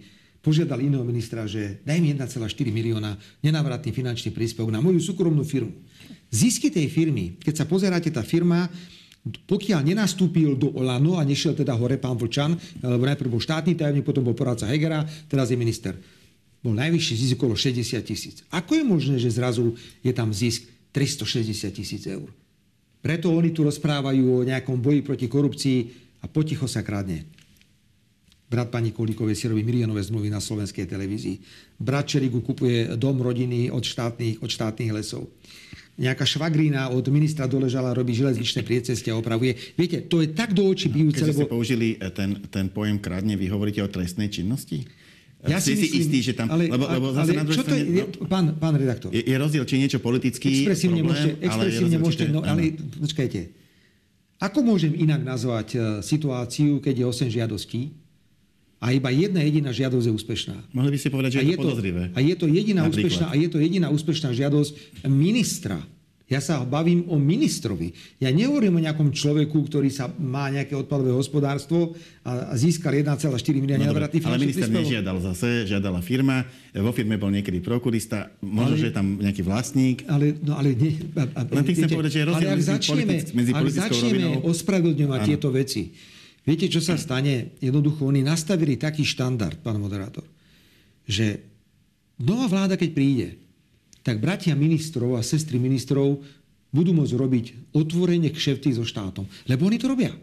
[0.44, 5.72] požiadal iného ministra, že daj mi 1,4 milióna nenávratný finančný príspevok na moju súkromnú firmu.
[6.30, 8.66] Zisky tej firmy, keď sa pozeráte, tá firma
[9.26, 14.06] pokiaľ nenastúpil do Olano a nešiel teda hore pán Vlčan, lebo najprv bol štátny tajomník,
[14.06, 15.98] potom bol poradca Hegera, teraz je minister.
[16.62, 18.46] Bol najvyšší zisk okolo 60 tisíc.
[18.54, 22.30] Ako je možné, že zrazu je tam zisk 360 tisíc eur?
[23.02, 25.78] Preto oni tu rozprávajú o nejakom boji proti korupcii
[26.22, 27.26] a poticho sa kradne.
[28.46, 31.42] Brat pani Kolíkovej si robí miliónové zmluvy na slovenskej televízii.
[31.82, 35.26] Brat Čerigu kupuje dom rodiny od štátnych, od štátnych lesov.
[35.96, 39.56] Nejaká švagrína od ministra Doležala robí železničné priecesty a opravuje.
[39.80, 41.24] Viete, to je tak do očí bijúce.
[41.24, 41.40] Keď lebo...
[41.40, 44.84] ste použili eh, ten, ten pojem kradne, vy hovoríte o trestnej činnosti?
[45.46, 46.50] Ja si, si istý, že tam...
[46.50, 49.14] Ale, lebo, lebo zase ale, na čo to je, no, pán, pán redaktor?
[49.14, 53.40] Je, je rozdiel, či niečo politický expresívne problém, môžete, expresívne ale môžete, no, ale počkajte.
[54.42, 57.94] Ako môžem inak nazvať uh, situáciu, keď je 8 žiadostí
[58.76, 60.56] a iba jedna jediná žiadosť je úspešná?
[60.76, 62.02] Mohli by ste povedať, že a je to podozrivé.
[62.12, 65.80] A je to jediná úspešná, a je to jediná úspešná žiadosť ministra
[66.26, 67.94] ja sa bavím o ministrovi.
[68.18, 71.94] Ja nehovorím o nejakom človeku, ktorý sa má nejaké odpadové hospodárstvo
[72.26, 73.30] a získal 1,4
[73.62, 74.10] milióna no, Ale
[74.42, 74.82] minister príspevok.
[74.82, 76.42] nežiadal zase, žiadala firma.
[76.74, 80.02] Vo firme bol niekedy prokurista, možno, ale, že je tam nejaký vlastník.
[80.10, 83.14] Ale, no, ale nie, a, a, Len tým chcem povedať, že je rozdiel medzi, začneme,
[83.30, 85.94] medzi ak začneme ospravedlňovať tieto veci,
[86.46, 87.58] viete, čo sa stane?
[87.58, 90.24] Jednoducho, oni nastavili taký štandard, pán moderátor,
[91.04, 91.42] že
[92.22, 93.28] nová vláda, keď príde,
[94.06, 96.22] tak bratia ministrov a sestry ministrov
[96.70, 99.26] budú môcť robiť otvorenie kšefty so štátom.
[99.50, 100.14] Lebo oni to robia.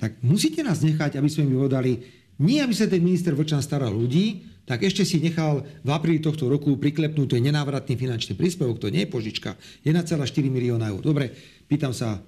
[0.00, 1.92] Tak musíte nás nechať, aby sme mi povedali,
[2.40, 6.50] nie aby sa ten minister Vlčan staral ľudí, tak ešte si nechal v apríli tohto
[6.50, 9.54] roku priklepnúť ten nenávratný finančný príspevok, to nie je požička,
[9.86, 11.00] 1,4 milióna eur.
[11.00, 11.30] Dobre,
[11.70, 12.18] pýtam sa,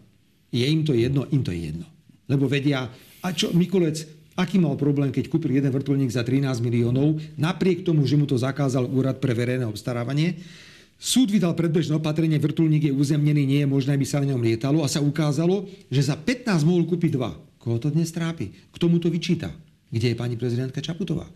[0.48, 1.26] je im to jedno?
[1.28, 1.87] Im to je jedno.
[2.30, 2.88] Lebo vedia,
[3.28, 4.08] a čo Mikulec,
[4.40, 8.40] aký mal problém, keď kúpil jeden vrtulník za 13 miliónov, napriek tomu, že mu to
[8.40, 10.40] zakázal úrad pre verejné obstarávanie,
[10.98, 14.82] Súd vydal predbežné opatrenie, vrtulník je uzemnený, nie je možné, aby sa na ňom lietalo
[14.82, 17.38] a sa ukázalo, že za 15 mohol kúpiť dva.
[17.62, 18.50] Koho to dnes trápi?
[18.50, 19.54] K tomu to vyčíta.
[19.94, 21.30] Kde je pani prezidentka Čaputová?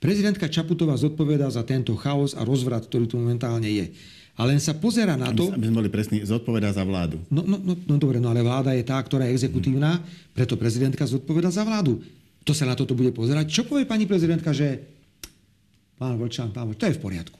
[0.00, 3.92] Prezidentka Čaputová zodpovedá za tento chaos a rozvrat, ktorý tu momentálne je.
[4.32, 5.52] A len sa pozera na to...
[5.52, 7.20] Aby sme boli presní, zodpovedá za vládu.
[7.28, 10.00] No, no, no, no dobre, no ale vláda je tá, ktorá je exekutívna,
[10.32, 12.00] preto prezidentka zodpovedá za vládu.
[12.48, 13.52] To sa na toto bude pozerať.
[13.52, 14.80] Čo povie pani prezidentka, že
[16.00, 17.38] pán Vlčan, pán Vlčan, to je v poriadku.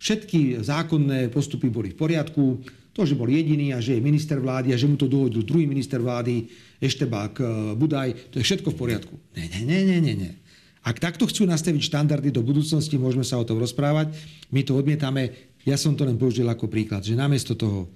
[0.00, 2.60] Všetky zákonné postupy boli v poriadku.
[2.92, 5.64] To, že bol jediný a že je minister vlády a že mu to dohodil druhý
[5.64, 7.44] minister vlády, Eštebák e,
[7.78, 9.14] Budaj, to je všetko v poriadku.
[9.36, 10.14] Nie, nie, nie, nie, nie.
[10.16, 10.32] nie.
[10.80, 14.16] Ak takto chcú nastaviť štandardy do budúcnosti, môžeme sa o tom rozprávať.
[14.48, 15.49] My to odmietame.
[15.68, 17.90] Ja som to len použil ako príklad, že namiesto toho,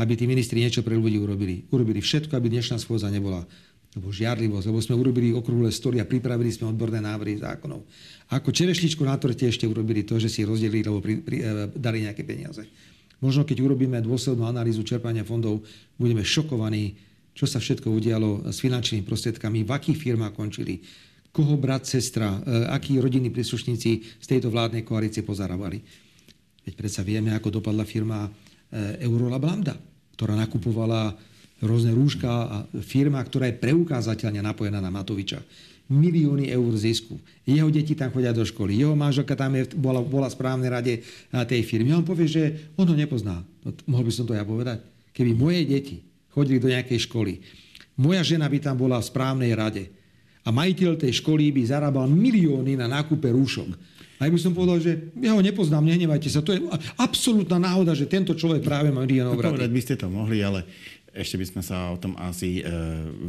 [0.00, 3.44] aby tí ministri niečo pre ľudí urobili, urobili všetko, aby dnešná schôdza nebola
[3.94, 7.86] lebo žiarlivosť, lebo sme urobili okrúhle stoly a pripravili sme odborné návrhy zákonov.
[8.34, 11.44] Ako čerešličku na torte ešte urobili to, že si rozdelili, lebo pri, pri, e,
[11.78, 12.66] dali nejaké peniaze.
[13.22, 15.62] Možno keď urobíme dôslednú analýzu čerpania fondov,
[15.94, 16.98] budeme šokovaní,
[17.38, 20.82] čo sa všetko udialo s finančnými prostriedkami, v akých firmách končili,
[21.30, 25.78] koho brat, sestra, e, akí rodinní príslušníci z tejto vládnej koalície pozarábali.
[26.64, 28.30] Veď predsa vieme, ako dopadla firma e,
[29.04, 29.76] Eurolab Lambda,
[30.16, 31.12] ktorá nakupovala
[31.64, 35.40] rôzne rúška a firma, ktorá je preukázateľne napojená na Matoviča.
[35.92, 37.20] Milióny eur zisku.
[37.44, 38.72] Jeho deti tam chodia do školy.
[38.72, 40.94] Jeho manželka tam je, bola, bola v správnej rade
[41.28, 41.92] tej firmy.
[41.92, 43.44] On povie, že on ho nepozná.
[43.60, 44.80] No, mohol by som to ja povedať.
[45.12, 45.96] Keby moje deti
[46.32, 47.36] chodili do nejakej školy,
[48.00, 49.92] moja žena by tam bola v správnej rade
[50.44, 53.93] A majiteľ tej školy by zarábal milióny na nákupe rúšok.
[54.24, 56.40] A ja by som povedal, že ja ho nepoznám, nehnevajte sa.
[56.40, 56.64] To je
[56.96, 60.64] absolútna náhoda, že tento človek práve má miliónov Povedať by ste to mohli, ale
[61.12, 62.72] ešte by sme sa o tom asi e,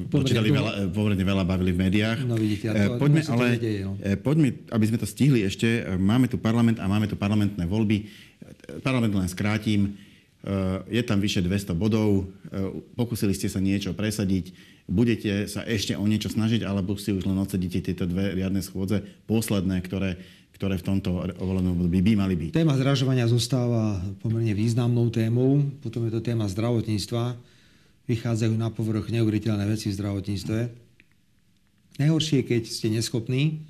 [0.08, 2.24] počítali veľa, pomerne veľa bavili v médiách.
[2.24, 4.00] No vidíte, to, poďme, ale, nedeje, no.
[4.24, 5.84] poďme, aby sme to stihli ešte.
[6.00, 8.08] Máme tu parlament a máme tu parlamentné voľby.
[8.80, 10.00] Parlament len skrátim.
[10.88, 12.24] Je tam vyše 200 bodov.
[12.96, 17.38] Pokúsili ste sa niečo presadiť budete sa ešte o niečo snažiť, alebo si už len
[17.42, 20.22] odsedíte tieto dve riadne schôdze, posledné, ktoré,
[20.56, 22.56] ktoré v tomto volenom by, by mali byť?
[22.56, 25.60] Téma zražovania zostáva pomerne významnou témou.
[25.84, 27.36] Potom je to téma zdravotníctva.
[28.08, 30.60] Vychádzajú na povrch neuveriteľné veci v zdravotníctve.
[32.00, 33.68] Najhoršie je, keď ste neschopní,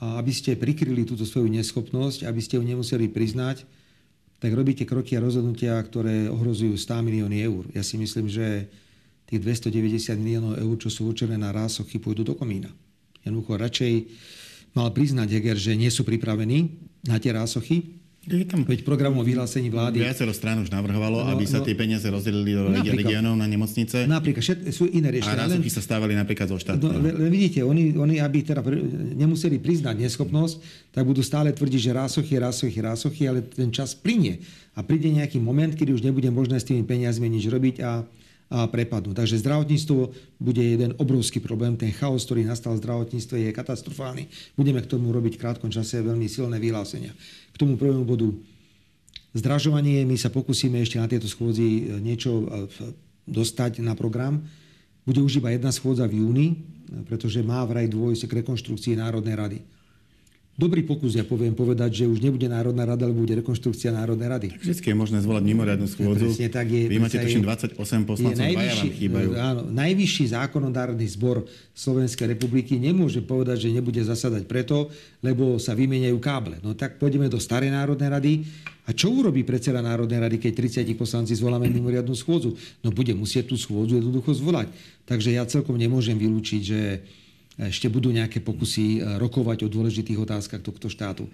[0.00, 3.66] a aby ste prikryli túto svoju neschopnosť, aby ste ju nemuseli priznať,
[4.40, 7.68] tak robíte kroky a rozhodnutia, ktoré ohrozujú 100 milióny eur.
[7.76, 8.70] Ja si myslím, že
[9.28, 12.72] tých 290 miliónov eur, čo sú určené na rásochy, pôjdu do komína.
[13.20, 13.92] Jednoducho radšej
[14.76, 18.68] mal priznať Heger, že nie sú pripravení na tie rásochy, je tam...
[18.68, 20.04] Veď programom vyhlásení vlády...
[20.04, 24.04] Viacero strán už navrhovalo, no, aby sa no, tie peniaze rozdelili do regionov na nemocnice.
[24.04, 25.40] Napríklad, všet, sú iné riešenia.
[25.40, 26.84] A rásochy sa stávali napríklad zo štátu.
[26.84, 28.60] No, le, vidíte, oni, oni, aby teda
[29.16, 30.54] nemuseli priznať neschopnosť,
[30.92, 34.44] tak budú stále tvrdiť, že rásochy, rásochy, rásochy, ale ten čas plinie.
[34.76, 38.04] A príde nejaký moment, kedy už nebude možné s tými peniazmi nič robiť a
[38.50, 39.14] prepadnú.
[39.14, 40.10] Takže zdravotníctvo
[40.42, 41.78] bude jeden obrovský problém.
[41.78, 44.26] Ten chaos, ktorý nastal v zdravotníctve, je katastrofálny.
[44.58, 47.14] Budeme k tomu robiť v krátkom čase veľmi silné vyhlásenia.
[47.54, 48.26] K tomu prvému bodu
[49.38, 50.02] zdražovanie.
[50.02, 52.46] My sa pokúsime ešte na tieto schôdzi e, niečo e,
[53.30, 54.42] dostať na program.
[55.06, 56.46] Bude už iba jedna schôdza v júni,
[57.06, 59.58] pretože má vraj dôjsť k rekonštrukcii Národnej rady
[60.58, 64.46] dobrý pokus, ja poviem povedať, že už nebude Národná rada, ale bude rekonštrukcia Národnej rady.
[64.52, 66.30] Tak vždy je možné zvolať mimoriadnu schôdzu.
[66.30, 66.84] Presne tak je.
[66.86, 69.28] Vy máte tuším 28 poslancov, najvyšší, chýbajú.
[69.40, 74.92] Áno, najvyšší zákonodárny zbor Slovenskej republiky nemôže povedať, že nebude zasadať preto,
[75.24, 76.60] lebo sa vymieňajú káble.
[76.60, 78.32] No tak pôjdeme do Starej Národnej rady.
[78.88, 82.58] A čo urobí predseda Národnej rady, keď 30 poslanci zvoláme mimoriadnu schôdzu?
[82.82, 84.66] No bude musieť tú schôdzu jednoducho zvolať.
[85.06, 86.80] Takže ja celkom nemôžem vylúčiť, že
[87.68, 91.28] ešte budú nejaké pokusy e, rokovať o dôležitých otázkach tohto štátu.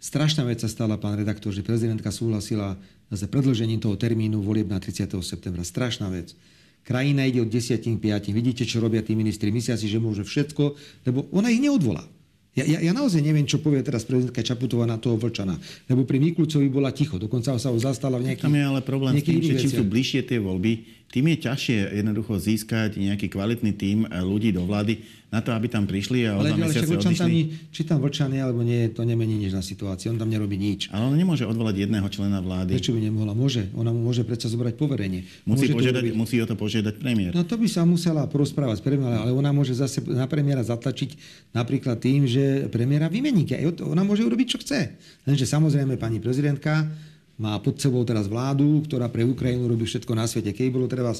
[0.00, 2.76] Strašná vec sa stala, pán redaktor, že prezidentka súhlasila
[3.08, 5.08] s predlžením toho termínu volieb na 30.
[5.24, 5.64] septembra.
[5.64, 6.36] Strašná vec.
[6.84, 8.32] Krajina ide od 10 k 5.
[8.32, 9.52] Vidíte, čo robia tí ministri.
[9.52, 10.64] Myslia si, že môže všetko,
[11.04, 12.04] lebo ona ich neodvolá.
[12.50, 15.54] Ja, ja, ja naozaj neviem, čo povie teraz prezidentka Čaputová na toho Vlčana.
[15.86, 17.14] Lebo pri Mikulcovi bola ticho.
[17.14, 19.84] Dokonca sa ho zastala v nejakých Tam je ale problém s tým, že čím sú
[19.86, 25.38] bližšie tie voľby, tým je ťažšie jednoducho získať nejaký kvalitný tím ľudí do vlády na
[25.38, 27.14] to, aby tam prišli a o však odišli.
[27.14, 27.30] Tam,
[27.70, 30.10] či tam Vlčan je alebo nie, to nemení nič na situácii.
[30.10, 30.90] On tam nerobí nič.
[30.90, 32.74] Ale on nemôže odvolať jedného člena vlády.
[32.74, 33.34] Prečo by nemohla?
[33.34, 33.70] Môže.
[33.78, 35.26] Ona mu môže predsa zobrať poverenie.
[35.46, 37.30] Musí, môže požiadať, musí o to požiadať premiér.
[37.30, 41.14] No to by sa musela porozprávať s premiérom, ale ona môže zase na premiéra zatlačiť
[41.54, 43.46] napríklad tým, že premiéra vymení.
[43.86, 44.98] Ona môže urobiť, čo chce.
[45.30, 46.90] Lenže samozrejme pani prezidentka
[47.40, 50.52] má pod sebou teraz vládu, ktorá pre Ukrajinu robí všetko na svete.
[50.52, 51.16] Keby bolo treba,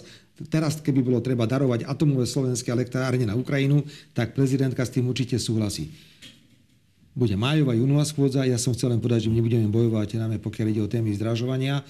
[0.53, 3.81] teraz, keby bolo treba darovať atomové slovenské elektrárne na Ukrajinu,
[4.13, 5.89] tak prezidentka s tým určite súhlasí.
[7.17, 8.45] Bude májová, júnová schôdza.
[8.45, 11.81] Ja som chcel len povedať, že my budeme bojovať, najmä pokiaľ ide o témy zdražovania.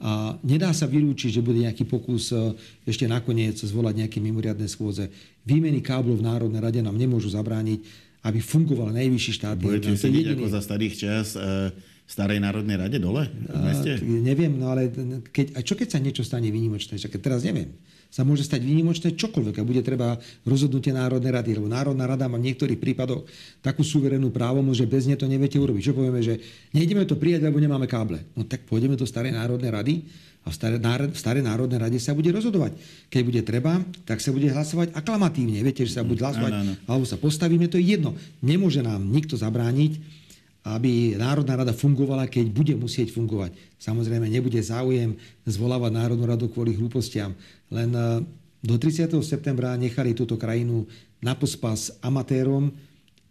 [0.00, 2.56] A nedá sa vylúčiť, že bude nejaký pokus e,
[2.88, 5.12] ešte nakoniec zvolať nejaké mimoriadne schôdze.
[5.44, 7.84] Výmeny káblov v Národnej rade nám nemôžu zabrániť,
[8.24, 9.60] aby fungoval najvyšší štát.
[9.60, 10.40] Budete sedieť jediný...
[10.40, 11.68] ako za starých čas e,
[12.10, 13.90] Starej národnej rade dole v meste?
[13.94, 14.90] A, neviem, no ale
[15.30, 16.98] keď, a čo keď sa niečo stane výnimočné?
[16.98, 17.70] Čak, teraz neviem.
[18.10, 22.42] Sa môže stať výnimočné čokoľvek a bude treba rozhodnutie Národnej rady, lebo Národná rada má
[22.42, 23.22] v niektorých prípadoch
[23.62, 25.82] takú suverénnu právo, že bez nej to neviete urobiť.
[25.86, 26.42] Čo povieme, že
[26.74, 28.26] nejdeme to prijať, lebo nemáme káble.
[28.34, 29.94] No tak pôjdeme do Starej národnej rady
[30.42, 30.82] a v Starej,
[31.14, 32.74] v Starej národnej rade sa bude rozhodovať.
[33.06, 35.62] Keď bude treba, tak sa bude hlasovať aklamatívne.
[35.62, 36.74] Viete, že sa bude hlasovať, ano, ano.
[36.90, 38.18] alebo sa postavíme, to je jedno.
[38.42, 40.19] Nemôže nám nikto zabrániť,
[40.60, 43.56] aby Národná rada fungovala, keď bude musieť fungovať.
[43.80, 45.16] Samozrejme, nebude záujem
[45.48, 47.32] zvolávať Národnú radu kvôli hlúpostiam.
[47.72, 48.20] Len e,
[48.60, 49.08] do 30.
[49.24, 50.84] septembra nechali túto krajinu
[51.24, 52.68] na pospas amatérom.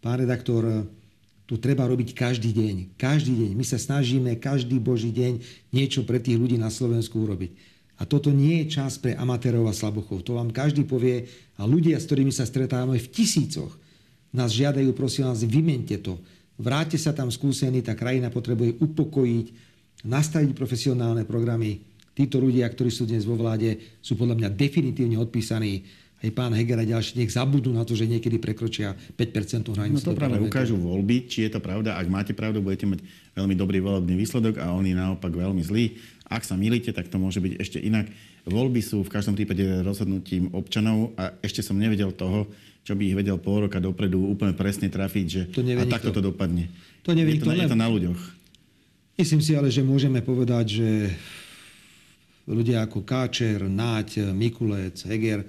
[0.02, 0.74] Pán redaktor, e,
[1.46, 2.98] tu treba robiť každý deň.
[2.98, 3.50] Každý deň.
[3.54, 5.38] My sa snažíme každý boží deň
[5.70, 7.54] niečo pre tých ľudí na Slovensku urobiť.
[8.00, 10.26] A toto nie je čas pre amatérov a slabochov.
[10.26, 11.30] To vám každý povie.
[11.60, 13.70] A ľudia, s ktorými sa stretávame v tisícoch,
[14.34, 16.18] nás žiadajú, prosím vás, vymente to
[16.60, 19.46] vráte sa tam skúsení, tá krajina potrebuje upokojiť,
[20.04, 21.80] nastaviť profesionálne programy.
[22.12, 25.88] Títo ľudia, ktorí sú dnes vo vláde, sú podľa mňa definitívne odpísaní.
[26.20, 30.04] Aj pán Heger a ďalší nech zabudnú na to, že niekedy prekročia 5% hranicu.
[30.04, 31.96] No to práve ukážu voľby, či je to pravda.
[31.96, 33.00] Ak máte pravdu, budete mať
[33.32, 35.96] veľmi dobrý volebný výsledok a oni naopak veľmi zlý.
[36.28, 38.12] Ak sa milíte, tak to môže byť ešte inak.
[38.44, 42.52] Voľby sú v každom prípade rozhodnutím občanov a ešte som nevedel toho,
[42.84, 46.20] čo by ich vedel pol roka dopredu úplne presne trafiť, že To a takto to
[46.24, 46.68] dopadne.
[47.04, 48.20] To nevie je, to, na- je to na ľuďoch.
[49.20, 50.88] Myslím si ale, že môžeme povedať, že
[52.48, 55.44] ľudia ako Káčer, Náť, Mikulec, Heger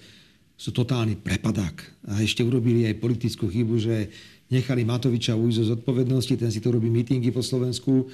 [0.59, 1.81] sú totálny prepadák.
[2.11, 4.11] A ešte urobili aj politickú chybu, že
[4.51, 8.11] nechali Matoviča ujsť zo zodpovednosti, ten si to robí mítingy po Slovensku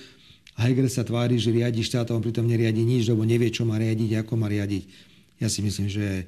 [0.55, 3.65] a Heger sa tvári, že riadi štát a on pritom neriadi nič, lebo nevie, čo
[3.65, 4.83] má riadiť, ako má riadiť.
[5.41, 6.25] Ja si myslím, že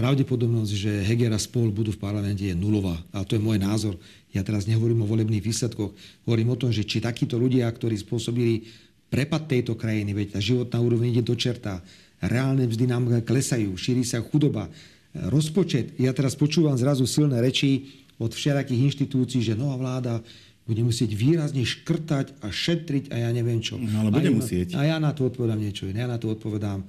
[0.00, 2.96] pravdepodobnosť, že Heger a spol budú v parlamente je nulová.
[3.12, 4.00] A to je môj názor.
[4.32, 5.92] Ja teraz nehovorím o volebných výsledkoch.
[6.24, 8.64] Hovorím o tom, že či takíto ľudia, ktorí spôsobili
[9.12, 11.84] prepad tejto krajiny, veď tá životná úroveň ide do čerta,
[12.24, 14.72] reálne mzdy nám klesajú, šíri sa chudoba,
[15.12, 15.98] rozpočet.
[15.98, 20.22] Ja teraz počúvam zrazu silné reči od všelijakých inštitúcií, že nová vláda
[20.64, 23.74] bude musieť výrazne škrtať a šetriť a ja neviem čo.
[23.74, 24.68] No, ale bude a ja, musieť.
[24.78, 25.90] A ja na to odpovedám niečo.
[25.90, 26.86] Ja na to odpovedám,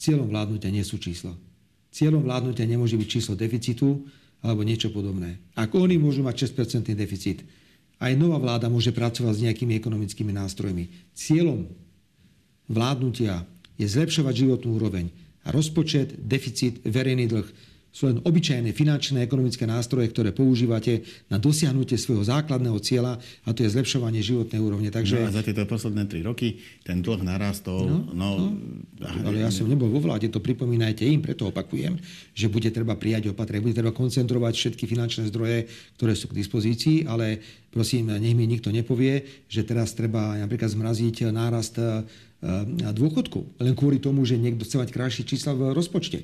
[0.00, 1.36] cieľom vládnutia nie sú čísla.
[1.90, 4.06] Cieľom vládnutia nemôže byť číslo deficitu
[4.40, 5.42] alebo niečo podobné.
[5.58, 7.44] Ak oni môžu mať 6% deficit,
[8.00, 11.12] aj nová vláda môže pracovať s nejakými ekonomickými nástrojmi.
[11.12, 11.68] Cieľom
[12.70, 13.44] vládnutia
[13.76, 15.12] je zlepšovať životnú úroveň.
[15.44, 17.48] A rozpočet, deficit, verejný dlh
[17.90, 23.66] sú len obyčajné finančné ekonomické nástroje, ktoré používate na dosiahnutie svojho základného cieľa a to
[23.66, 24.94] je zlepšovanie životnej úrovne.
[24.94, 25.26] Takže...
[25.26, 27.90] No a za tieto posledné tri roky ten dlh narastol.
[28.14, 28.54] No, no,
[29.26, 31.98] ale ja som nebol vo vláde, to pripomínajte im, preto opakujem,
[32.30, 35.66] že bude treba prijať opatrenia, bude treba koncentrovať všetky finančné zdroje,
[35.98, 37.42] ktoré sú k dispozícii, ale
[37.74, 42.06] prosím, nech mi nikto nepovie, že teraz treba napríklad zmraziť nárast e,
[42.94, 46.22] dôchodkov, len kvôli tomu, že niekto chce mať krajšie čísla v rozpočte.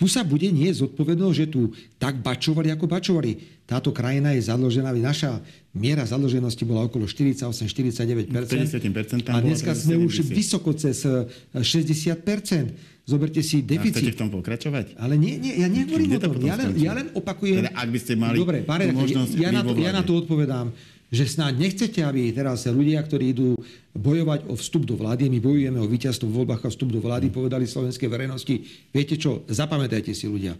[0.00, 3.36] Tu sa bude nie zodpovednosť, že tu tak bačovali, ako bačovali.
[3.68, 5.44] Táto krajina je zadlžená, naša
[5.76, 8.32] miera zadlženosti bola okolo 48-49%.
[8.32, 10.40] 50% A dneska sme už 70.
[10.40, 13.04] vysoko cez e, 60%.
[13.04, 14.16] Zoberte si A chcete deficit.
[14.16, 14.96] v tom pokračovať?
[14.96, 16.32] Ale nie, nie, ja nehovorím o to tom.
[16.32, 17.60] potom Ja len, ja len opakujem.
[17.60, 20.66] Teda ak by ste mali Dobre, redaktor, možnosť ja, na to, ja na to odpovedám,
[21.10, 23.58] že snáď nechcete, aby teraz ľudia, ktorí idú
[23.98, 27.34] bojovať o vstup do vlády, my bojujeme o víťazstvo v voľbách a vstup do vlády,
[27.34, 28.54] povedali slovenskej verejnosti,
[28.94, 30.54] viete čo, zapamätajte si ľudia.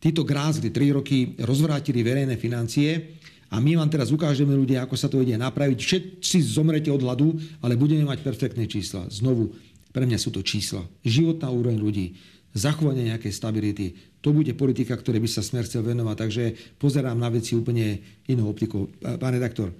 [0.00, 3.18] Títo grázli tri roky rozvrátili verejné financie
[3.50, 5.78] a my vám teraz ukážeme ľudia, ako sa to ide napraviť.
[5.82, 9.10] Všetci zomrete od hladu, ale budeme mať perfektné čísla.
[9.10, 9.52] Znovu,
[9.90, 10.86] pre mňa sú to čísla.
[11.02, 12.14] Životná úroveň ľudí,
[12.54, 13.86] zachovanie nejakej stability.
[14.20, 16.16] To bude politika, ktoré by sa smer chcel venovať.
[16.18, 16.44] Takže
[16.76, 18.90] pozerám na veci úplne inou optikou.
[19.00, 19.70] Pán redaktor,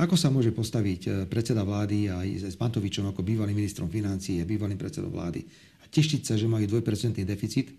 [0.00, 4.48] ako sa môže postaviť e, predseda vlády aj s Pantovičom ako bývalým ministrom financií a
[4.48, 5.44] bývalým predsedom vlády
[5.78, 7.70] a tešiť sa, že majú 2% deficit,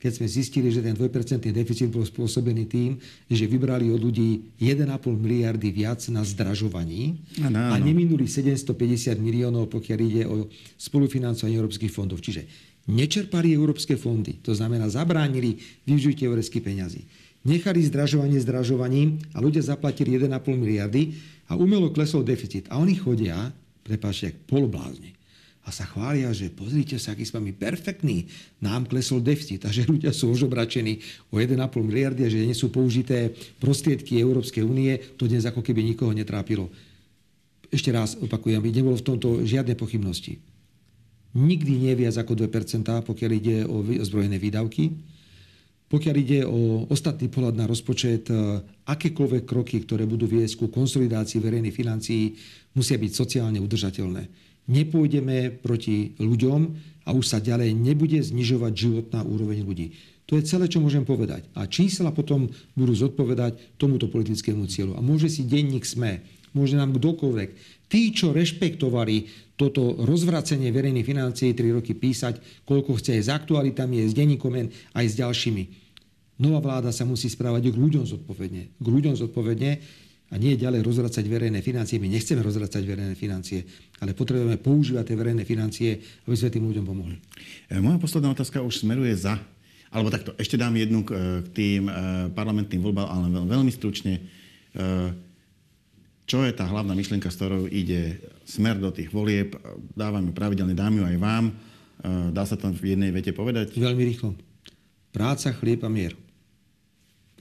[0.00, 1.12] keď sme zistili, že ten 2%
[1.52, 2.96] deficit bol spôsobený tým,
[3.28, 7.84] že vybrali od ľudí 1,5 miliardy viac na zdražovaní Áno, a áno.
[7.84, 10.48] neminuli 750 miliónov, pokiaľ ide o
[10.80, 12.24] spolufinancovanie európskych fondov.
[12.24, 12.48] Čiže
[12.90, 17.02] nečerpali európske fondy, to znamená zabránili využitie európskych peňazí.
[17.46, 21.16] Nechali zdražovanie zdražovaním a ľudia zaplatili 1,5 miliardy
[21.48, 22.68] a umelo klesol deficit.
[22.68, 23.48] A oni chodia,
[23.80, 25.16] prepáčte, jak poloblázni
[25.60, 28.26] a sa chvália, že pozrite sa, aký sme my perfektní,
[28.64, 30.98] nám klesol deficit a že ľudia sú ožobračení
[31.30, 35.84] o 1,5 miliardy a že nie sú použité prostriedky Európskej únie, to dnes ako keby
[35.84, 36.72] nikoho netrápilo.
[37.70, 40.42] Ešte raz opakujem, aby nebolo v tomto žiadne pochybnosti.
[41.30, 44.90] Nikdy nie viac ako 2%, pokiaľ ide o ozbrojené výdavky.
[45.90, 51.42] Pokiaľ ide o ostatný pohľad na rozpočet, e, akékoľvek kroky, ktoré budú viesť ku konsolidácii
[51.42, 52.38] verejných financií,
[52.78, 54.22] musia byť sociálne udržateľné.
[54.70, 56.60] Nepôjdeme proti ľuďom
[57.06, 59.98] a už sa ďalej nebude znižovať životná úroveň ľudí.
[60.30, 61.50] To je celé, čo môžem povedať.
[61.58, 62.46] A čísla potom
[62.78, 64.94] budú zodpovedať tomuto politickému cieľu.
[64.94, 66.22] A môže si denník SME,
[66.54, 67.50] môže nám kdokoľvek,
[67.90, 69.26] tí, čo rešpektovali
[69.60, 74.52] toto rozvracenie verejných financií 3 roky písať, koľko chce aj s aktualitami, aj s denníkom,
[74.96, 75.64] aj s ďalšími.
[76.40, 78.72] Nová vláda sa musí správať k ľuďom zodpovedne.
[78.80, 79.70] K ľuďom zodpovedne
[80.30, 82.00] a nie ďalej rozvracať verejné financie.
[82.00, 83.66] My nechceme rozvracať verejné financie,
[84.00, 87.20] ale potrebujeme používať tie verejné financie, aby sme tým ľuďom pomohli.
[87.68, 89.36] E, Moja posledná otázka už smeruje za,
[89.92, 91.16] alebo takto, ešte dám jednu k, e,
[91.52, 91.92] tým e,
[92.32, 94.40] parlamentným voľbám, ale veľ, veľmi stručne.
[96.30, 99.58] Čo je tá hlavná myšlienka, s ktorou ide smer do tých volieb?
[99.98, 101.50] Dávame pravidelne, dám ju aj vám.
[101.50, 101.52] E,
[102.30, 103.74] Dá sa tam v jednej vete povedať?
[103.74, 104.38] Veľmi rýchlo.
[105.10, 106.14] Práca, chlieb a mier.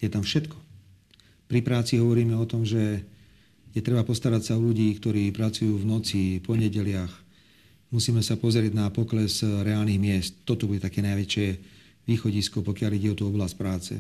[0.02, 0.58] Je tam všetko.
[1.46, 3.06] Pri práci hovoríme o tom, že
[3.78, 7.14] je treba postarať sa o ľudí, ktorí pracujú v noci, po nedeliach.
[7.94, 10.34] Musíme sa pozrieť na pokles reálnych miest.
[10.50, 11.48] Toto bude také najväčšie
[12.10, 13.94] východisko, pokiaľ ide o tú oblasť práce.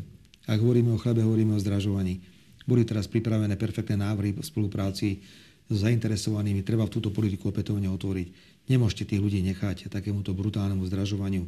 [0.49, 2.38] Ak hovoríme o chlebe, hovoríme o zdražovaní.
[2.65, 5.21] Boli teraz pripravené perfektné návrhy v spolupráci
[5.69, 6.65] s zainteresovanými.
[6.65, 8.27] Treba v túto politiku opätovne otvoriť.
[8.69, 11.45] Nemôžete tých ľudí nechať takémuto brutálnemu zdražovaniu.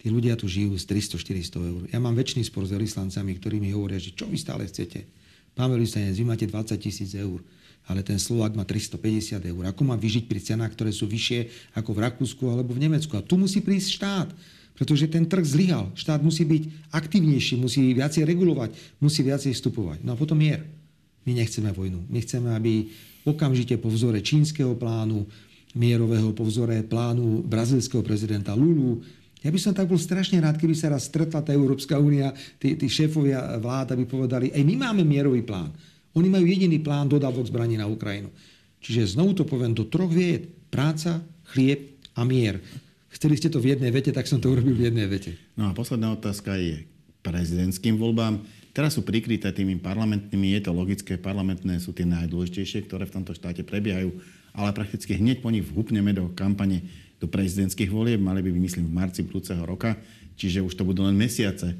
[0.00, 1.82] Tí ľudia tu žijú z 300-400 eur.
[1.92, 5.04] Ja mám väčší spor s veľvyslancami, ktorí mi hovoria, že čo vy stále chcete.
[5.52, 7.44] Pán veľvyslanec, vy máte 20 tisíc eur,
[7.84, 9.62] ale ten Slovák má 350 eur.
[9.68, 13.12] Ako má vyžiť pri cenách, ktoré sú vyššie ako v Rakúsku alebo v Nemecku?
[13.12, 14.28] A tu musí prísť štát,
[14.74, 15.92] pretože ten trh zlyhal.
[15.94, 20.04] Štát musí byť aktívnejší, musí viacej regulovať, musí viacej vstupovať.
[20.06, 20.64] No a potom mier.
[21.28, 22.08] My nechceme vojnu.
[22.08, 22.88] My chceme, aby
[23.28, 25.28] okamžite po vzore čínskeho plánu,
[25.76, 29.04] mierového po vzore plánu brazilského prezidenta Lulu,
[29.40, 32.76] ja by som tak bol strašne rád, keby sa raz stretla tá Európska únia, tí,
[32.76, 35.72] tí šéfovia vlád, aby povedali, aj my máme mierový plán.
[36.12, 38.28] Oni majú jediný plán dodávok zbraní na Ukrajinu.
[38.84, 40.52] Čiže znovu to poviem do troch vied.
[40.68, 41.24] Práca,
[41.56, 42.60] chlieb a mier.
[43.10, 45.34] Chceli ste to v jednej vete, tak som to urobil v jednej vete.
[45.58, 46.86] No a posledná otázka je
[47.26, 48.40] prezidentským voľbám.
[48.70, 53.34] Teraz sú prikryté tými parlamentnými, je to logické, parlamentné sú tie najdôležitejšie, ktoré v tomto
[53.34, 54.14] štáte prebiehajú,
[54.54, 56.86] ale prakticky hneď po nich vhupneme do kampane
[57.18, 58.22] do prezidentských volieb.
[58.22, 59.98] Mali by myslím, v marci budúceho roka,
[60.38, 61.76] čiže už to budú len mesiace e,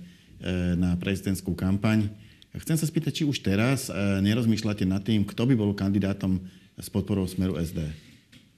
[0.77, 2.11] na prezidentskú kampaň.
[2.59, 6.43] Chcem sa spýtať, či už teraz e, nerozmýšľate nad tým, kto by bol kandidátom
[6.75, 8.10] s podporou Smeru SD.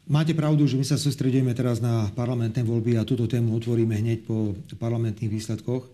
[0.02, 4.26] Máte pravdu, že my sa sústredíme teraz na parlamentné voľby a túto tému otvoríme hneď
[4.26, 5.86] po parlamentných výsledkoch,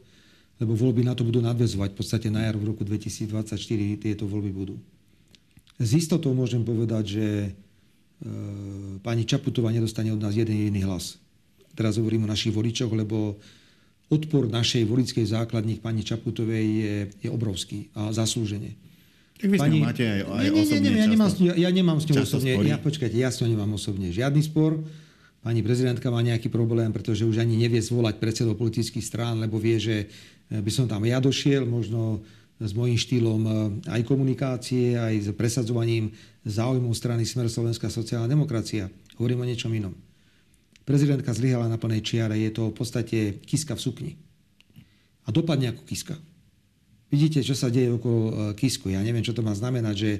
[0.58, 1.92] lebo voľby na to budú nadvezovať.
[1.92, 3.60] V podstate na jar v roku 2024
[4.00, 4.76] tieto voľby budú.
[5.78, 7.26] Z istotou môžem povedať, že
[8.18, 8.28] E,
[8.98, 11.22] pani Čaputová nedostane od nás jeden jediný hlas.
[11.78, 13.38] Teraz hovorím o našich voličoch, lebo
[14.10, 18.74] odpor našej volickej základní pani Čaputovej je, je obrovský a zaslúženie.
[19.38, 19.78] Tak vy pani...
[19.78, 22.74] máte aj, aj nie, nie, nie, ja, nemám, ja, ja nemám s ňou osobne, ja,
[22.74, 24.82] počkajte, ja s ňou nemám osobne žiadny spor.
[25.38, 29.78] Pani prezidentka má nejaký problém, pretože už ani nevie zvolať predsedov politických strán, lebo vie,
[29.78, 30.10] že
[30.50, 32.26] by som tam ja došiel, možno
[32.58, 33.50] s mojím štýlom e,
[33.86, 36.10] aj komunikácie, aj s presadzovaním
[36.42, 38.90] záujmov strany Smer Slovenská sociálna demokracia.
[39.14, 39.94] Hovorím o niečom inom.
[40.82, 44.12] Prezidentka zlyhala na plnej čiare, je to v podstate kiska v sukni.
[45.22, 46.18] A dopadne ako kiska.
[47.08, 48.92] Vidíte, čo sa deje okolo e, kisku.
[48.92, 50.10] Ja neviem, čo to má znamenať, že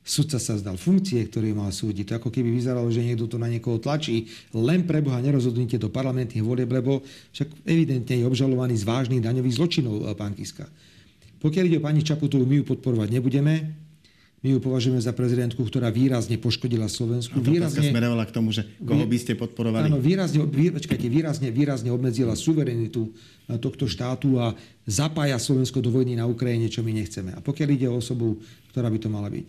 [0.00, 2.08] sudca sa zdal funkcie, ktoré mal súdiť.
[2.08, 4.32] To ako keby vyzeralo, že niekto to na niekoho tlačí.
[4.56, 7.04] Len pre Boha nerozhodnite do parlamentných volieb, lebo
[7.36, 10.64] však evidentne je obžalovaný z vážnych daňových zločinov e, pán Kiska.
[11.38, 13.87] Pokiaľ ide o pani Čaputovú, my ju podporovať nebudeme.
[14.38, 17.42] My ju považujeme za prezidentku, ktorá výrazne poškodila Slovensku.
[17.42, 19.90] Výrazne smerovala k tomu, že koho by ste podporovali?
[19.90, 23.10] Áno, výrazne, vý, počkajte, výrazne, výrazne obmedzila suverenitu
[23.58, 24.54] tohto štátu a
[24.86, 27.34] zapája Slovensko do vojny na Ukrajine, čo my nechceme.
[27.34, 28.38] A pokiaľ ide o osobu,
[28.70, 29.46] ktorá by to mala byť.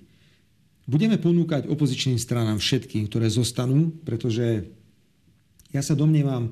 [0.89, 4.65] Budeme ponúkať opozičným stranám všetkým, ktoré zostanú, pretože
[5.69, 6.49] ja sa domnievam,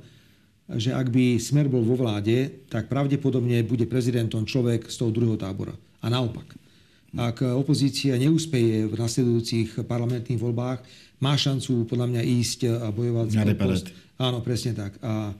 [0.77, 5.41] že ak by Smer bol vo vláde, tak pravdepodobne bude prezidentom človek z toho druhého
[5.41, 5.73] tábora.
[6.05, 6.66] A naopak.
[7.15, 10.83] Ak opozícia neúspeje v nasledujúcich parlamentných voľbách,
[11.23, 13.87] má šancu podľa mňa ísť a bojovať za post.
[14.19, 14.99] Áno, presne tak.
[14.99, 15.31] A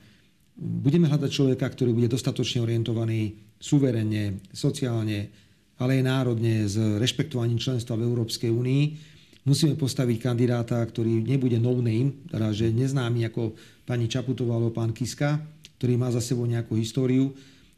[0.57, 5.29] budeme hľadať človeka, ktorý bude dostatočne orientovaný suverenne, sociálne,
[5.77, 8.83] ale aj národne s rešpektovaním členstva v Európskej únii.
[9.45, 13.53] Musíme postaviť kandidáta, ktorý nebude no name, teda že neznámy ako
[13.85, 15.39] pani Čaputová alebo pán Kiska,
[15.77, 17.31] ktorý má za sebou nejakú históriu.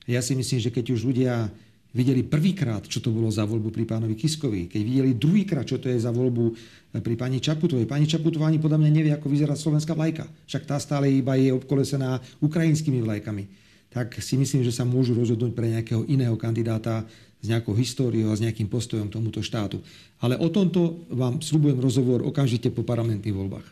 [0.07, 1.51] Ja si myslím, že keď už ľudia
[1.89, 5.89] videli prvýkrát, čo to bolo za voľbu pri pánovi Kiskovi, keď videli druhýkrát, čo to
[5.89, 6.53] je za voľbu
[7.01, 7.89] pri pani Čaputovej.
[7.89, 10.29] Pani Čaputová ani podľa mňa nevie, ako vyzerá slovenská vlajka.
[10.45, 13.43] Však tá stále iba je obkolesená ukrajinskými vlajkami.
[13.89, 17.09] Tak si myslím, že sa môžu rozhodnúť pre nejakého iného kandidáta
[17.41, 19.81] s nejakou históriou a s nejakým postojom tomuto štátu.
[20.21, 23.67] Ale o tomto vám slúbujem rozhovor okamžite po parlamentných voľbách.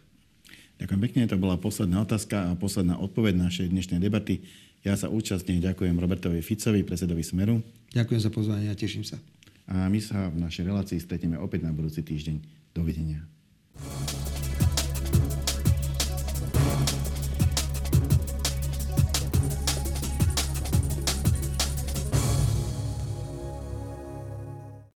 [0.77, 4.45] Ďakujem pekne, to bola posledná otázka a posledná odpoveď našej dnešnej debaty.
[4.87, 7.59] Ja sa účastne ďakujem Robertovi Ficovi, predsedovi Smeru.
[7.91, 9.19] Ďakujem za pozvanie a teším sa.
[9.67, 12.39] A my sa v našej relácii stretneme opäť na budúci týždeň.
[12.71, 13.27] Dovidenia.